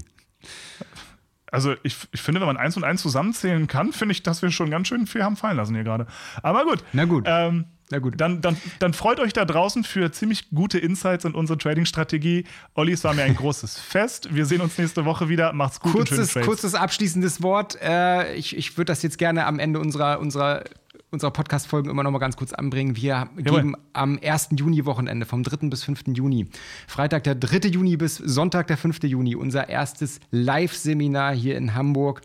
Also 1.51 1.75
ich, 1.83 1.97
ich 2.13 2.21
finde, 2.21 2.41
wenn 2.41 2.47
man 2.47 2.57
eins 2.57 2.77
und 2.77 2.85
eins 2.85 3.01
zusammenzählen 3.03 3.67
kann, 3.67 3.93
finde 3.93 4.13
ich, 4.13 4.23
dass 4.23 4.43
wir 4.43 4.51
schon 4.51 4.71
ganz 4.71 4.89
schön 4.89 5.07
viel 5.07 5.23
haben 5.23 5.37
fallen 5.37 5.57
lassen 5.57 5.75
hier 5.75 5.85
gerade. 5.85 6.07
Aber 6.43 6.65
gut. 6.65 6.85
Na 6.93 7.05
gut. 7.05 7.25
Ähm, 7.27 7.67
na 7.91 8.01
gut. 8.01 8.21
Dann, 8.21 8.43
dann, 8.43 8.57
dann 8.81 8.93
freut 8.93 9.19
euch 9.19 9.33
da 9.33 9.47
draußen 9.47 9.83
für 9.85 10.13
ziemlich 10.13 10.51
gute 10.51 10.79
Insights 10.79 11.25
in 11.25 11.35
unsere 11.35 11.59
Trading-Strategie. 11.59 12.45
Olli, 12.75 12.93
es 12.93 13.03
war 13.05 13.15
mir 13.15 13.23
ein 13.23 13.35
großes 13.37 13.79
Fest. 13.79 14.35
Wir 14.35 14.45
sehen 14.45 14.61
uns 14.61 14.77
nächste 14.77 15.05
Woche 15.07 15.29
wieder. 15.29 15.53
Macht's 15.55 15.81
gut. 15.81 15.93
Kurzes, 15.93 16.35
kurzes 16.35 16.75
abschließendes 16.75 17.43
Wort. 17.43 17.79
Äh, 17.81 18.35
ich 18.35 18.57
ich 18.57 18.77
würde 18.77 18.93
das 18.93 19.03
jetzt 19.03 19.17
gerne 19.17 19.47
am 19.47 19.59
Ende 19.59 19.81
unserer, 19.81 20.21
unserer 20.21 20.65
unserer 21.11 21.31
Podcast-Folgen 21.31 21.91
immer 21.91 22.03
noch 22.03 22.11
mal 22.11 22.19
ganz 22.19 22.37
kurz 22.37 22.53
anbringen. 22.53 22.97
Wir 22.97 23.29
geben 23.37 23.75
am 23.93 24.19
1. 24.23 24.51
Juni-Wochenende, 24.57 25.27
vom 25.27 25.43
3. 25.43 25.69
bis 25.69 25.85
5. 25.85 26.09
Juni, 26.09 26.47
Freitag 26.87 27.25
der 27.25 27.35
3. 27.35 27.69
Juni 27.69 27.97
bis 27.97 28.17
Sonntag 28.17 28.67
der 28.67 28.77
5. 28.77 29.05
Juni, 29.05 29.35
unser 29.35 29.69
erstes 29.69 30.21
Live-Seminar 30.31 31.35
hier 31.35 31.57
in 31.57 31.75
Hamburg. 31.75 32.21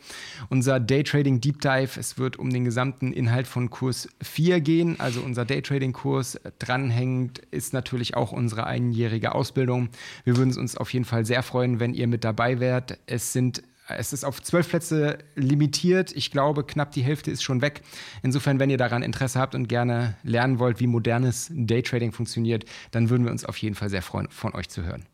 Unser 0.50 0.80
Daytrading 0.80 1.39
Deep 1.41 1.62
Dive. 1.62 2.00
Es 2.00 2.17
wird 2.17 2.38
um 2.38 2.50
den 2.50 2.65
gesamten 2.65 3.13
Inhalt 3.13 3.48
von 3.48 3.69
Kurs 3.69 4.10
4 4.22 4.62
gehen, 4.62 5.00
also 5.00 5.22
unser 5.22 5.46
Daytrading-Kurs. 5.46 6.39
Dranhängend 6.60 7.39
ist 7.52 7.74
natürlich 7.74 8.15
auch 8.15 8.32
unsere 8.32 8.65
einjährige 8.65 9.34
Ausbildung. 9.34 9.89
Wir 10.24 10.38
würden 10.38 10.56
uns 10.58 10.78
auf 10.78 10.91
jeden 10.93 11.06
Fall 11.06 11.26
sehr 11.26 11.43
freuen, 11.43 11.80
wenn 11.80 11.93
ihr 11.93 12.08
mit 12.08 12.24
dabei 12.24 12.60
wärt. 12.60 13.00
Es 13.06 13.34
sind 13.34 13.63
es 13.88 14.13
ist 14.13 14.24
auf 14.24 14.41
zwölf 14.41 14.69
Plätze 14.69 15.17
limitiert. 15.36 16.12
Ich 16.15 16.32
glaube, 16.32 16.63
knapp 16.63 16.91
die 16.91 17.04
Hälfte 17.04 17.32
ist 17.32 17.43
schon 17.43 17.62
weg. 17.62 17.82
Insofern, 18.22 18.60
wenn 18.60 18.69
ihr 18.69 18.78
daran 18.78 19.04
Interesse 19.04 19.39
habt 19.39 19.56
und 19.56 19.67
gerne 19.67 20.15
lernen 20.24 20.60
wollt, 20.60 20.80
wie 20.80 20.88
modernes 20.88 21.52
Daytrading 21.54 22.12
funktioniert, 22.12 22.65
dann 22.91 23.10
würden 23.10 23.26
wir 23.26 23.32
uns 23.32 23.46
auf 23.46 23.58
jeden 23.58 23.76
Fall 23.76 23.89
sehr 23.89 24.02
freuen, 24.02 24.30
von 24.30 24.56
euch 24.56 24.69
zu 24.69 24.84
hören. 24.84 25.06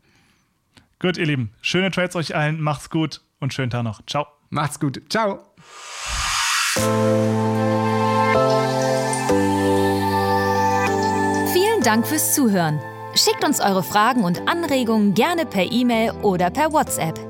Gut, 1.00 1.16
ihr 1.16 1.26
Lieben. 1.26 1.50
Schöne 1.62 1.90
Trades 1.90 2.14
euch 2.14 2.36
allen. 2.36 2.60
Macht's 2.60 2.90
gut 2.90 3.22
und 3.40 3.54
schönen 3.54 3.70
Tag 3.70 3.82
noch. 3.82 4.04
Ciao. 4.06 4.26
Macht's 4.50 4.78
gut. 4.78 5.02
Ciao. 5.08 5.40
Vielen 11.52 11.82
Dank 11.82 12.06
fürs 12.06 12.34
Zuhören. 12.34 12.78
Schickt 13.14 13.44
uns 13.44 13.60
eure 13.60 13.82
Fragen 13.82 14.22
und 14.22 14.46
Anregungen 14.48 15.14
gerne 15.14 15.46
per 15.46 15.70
E-Mail 15.70 16.12
oder 16.22 16.50
per 16.50 16.72
WhatsApp. 16.72 17.29